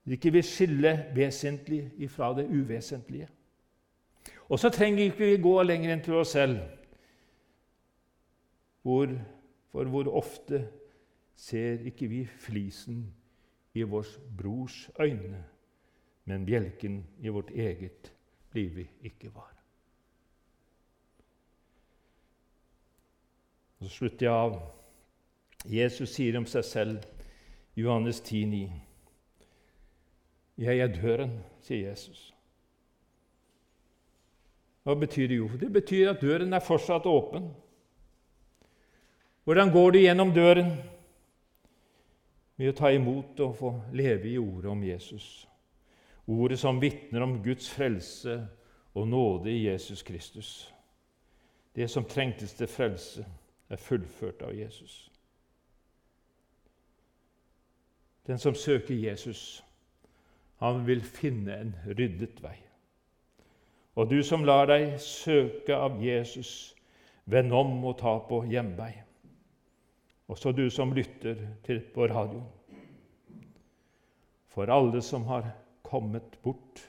De 0.05 0.17
ikke 0.17 0.33
vil 0.33 0.45
skille 0.45 0.93
vesentlig 1.15 1.91
ifra 1.99 2.33
det 2.37 2.47
uvesentlige. 2.49 3.29
Og 4.49 4.59
så 4.59 4.71
trenger 4.71 4.97
vi 4.99 5.05
ikke 5.11 5.43
gå 5.43 5.63
lenger 5.63 5.93
enn 5.93 6.03
til 6.05 6.15
oss 6.15 6.35
selv. 6.37 6.59
Hvor, 8.83 9.09
for 9.71 9.85
hvor 9.85 10.11
ofte 10.19 10.65
ser 11.39 11.87
ikke 11.87 12.09
vi 12.11 12.25
flisen 12.27 13.07
i 13.75 13.83
vår 13.83 14.07
brors 14.39 14.91
øyne, 15.01 15.45
men 16.25 16.47
bjelken 16.47 17.05
i 17.21 17.29
vårt 17.29 17.51
eget 17.51 18.13
blir 18.51 18.69
vi 18.75 18.91
ikke 19.03 19.35
var. 19.35 19.53
Så 23.83 23.89
slutter 23.89 24.27
jeg 24.27 24.35
av. 24.35 24.61
Jesus 25.67 26.15
sier 26.15 26.37
om 26.39 26.47
seg 26.47 26.65
selv, 26.65 27.07
Johannes 27.77 28.21
10, 28.21 28.45
9. 28.45 28.83
Jeg 30.63 30.79
er 30.79 30.95
døren, 30.95 31.33
sier 31.65 31.89
Jesus. 31.89 32.29
Hva 34.83 34.95
betyr 34.99 35.31
det? 35.31 35.39
Jo, 35.39 35.49
det 35.59 35.71
betyr 35.73 36.11
at 36.13 36.23
døren 36.23 36.53
er 36.53 36.63
fortsatt 36.63 37.07
åpen. 37.07 37.49
Hvordan 39.45 39.71
går 39.71 39.91
du 39.91 39.99
gjennom 39.99 40.31
døren? 40.35 40.77
Ved 42.57 42.71
å 42.71 42.77
ta 42.79 42.93
imot 42.95 43.41
og 43.43 43.57
få 43.59 43.73
leve 43.93 44.31
i 44.31 44.39
ordet 44.39 44.71
om 44.71 44.85
Jesus. 44.87 45.49
Ordet 46.31 46.61
som 46.61 46.79
vitner 46.81 47.25
om 47.25 47.41
Guds 47.43 47.71
frelse 47.71 48.37
og 48.95 49.09
nåde 49.09 49.51
i 49.51 49.65
Jesus 49.67 50.03
Kristus. 50.03 50.73
Det 51.75 51.91
som 51.91 52.05
trengtes 52.05 52.55
til 52.55 52.71
frelse, 52.71 53.27
er 53.73 53.77
fullført 53.81 54.43
av 54.45 54.53
Jesus. 54.55 55.11
Den 58.27 58.39
som 58.39 58.55
søker 58.55 58.95
Jesus, 58.95 59.65
han 60.61 60.87
vil 60.87 61.01
finne 61.01 61.57
en 61.57 61.73
ryddet 61.87 62.43
vei. 62.45 62.59
Og 63.97 64.11
du 64.11 64.21
som 64.23 64.45
lar 64.45 64.69
deg 64.69 65.01
søke 65.01 65.75
av 65.75 65.97
Jesus, 66.05 66.77
vend 67.25 67.53
om 67.53 67.81
og 67.89 67.97
ta 67.99 68.19
på 68.29 68.45
hjemvei 68.45 68.93
også 70.29 70.53
du 70.53 70.69
som 70.71 70.93
lytter 70.95 71.37
til 71.65 71.81
på 71.95 72.07
radioen. 72.07 72.47
For 74.53 74.69
alle 74.71 75.03
som 75.03 75.25
har 75.25 75.49
kommet 75.83 76.39
bort, 76.43 76.83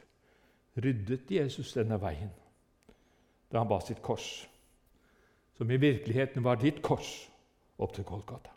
ryddet 0.77 1.31
Jesus 1.31 1.73
denne 1.73 1.99
veien 2.01 2.31
da 3.53 3.61
han 3.61 3.69
ba 3.69 3.77
sitt 3.85 3.99
kors, 4.01 4.47
som 5.53 5.69
i 5.69 5.77
virkeligheten 5.77 6.41
var 6.41 6.57
ditt 6.57 6.79
kors, 6.81 7.11
opp 7.77 7.91
til 7.93 8.05
Kolkata. 8.07 8.49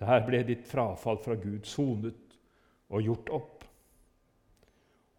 Der 0.00 0.22
ble 0.24 0.40
ditt 0.48 0.64
frafall 0.68 1.20
fra 1.20 1.36
Gud 1.36 1.68
sonet 1.68 2.38
og 2.88 3.04
gjort 3.04 3.28
opp. 3.36 3.66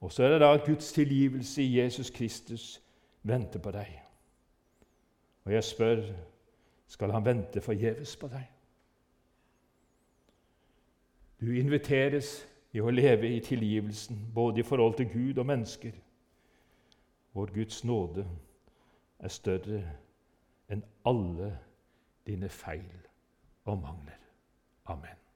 Og 0.02 0.14
så 0.14 0.26
er 0.26 0.34
det 0.34 0.42
da 0.42 0.50
at 0.54 0.66
Guds 0.66 0.90
tilgivelse 0.94 1.62
i 1.62 1.78
Jesus 1.78 2.10
Kristus 2.14 2.66
venter 3.22 3.62
på 3.62 3.74
deg. 3.74 3.94
Og 5.46 5.54
jeg 5.54 5.66
spør 5.66 6.04
skal 6.88 7.12
han 7.12 7.26
vente 7.26 7.62
forgjeves 7.62 8.16
på 8.18 8.30
deg. 8.32 8.46
Du 11.42 11.52
inviteres 11.54 12.48
i 12.74 12.82
å 12.82 12.90
leve 12.90 13.30
i 13.30 13.40
tilgivelsen, 13.44 14.18
både 14.34 14.62
i 14.62 14.66
forhold 14.66 14.98
til 14.98 15.10
Gud 15.12 15.38
og 15.38 15.46
mennesker. 15.46 15.94
Vår 17.34 17.54
Guds 17.54 17.84
nåde 17.86 18.26
er 19.20 19.34
større 19.34 19.84
enn 20.70 20.84
alle 21.06 21.52
dine 22.28 22.50
feil 22.50 23.08
og 23.66 23.82
mangler. 23.82 24.20
Amen. 24.86 25.27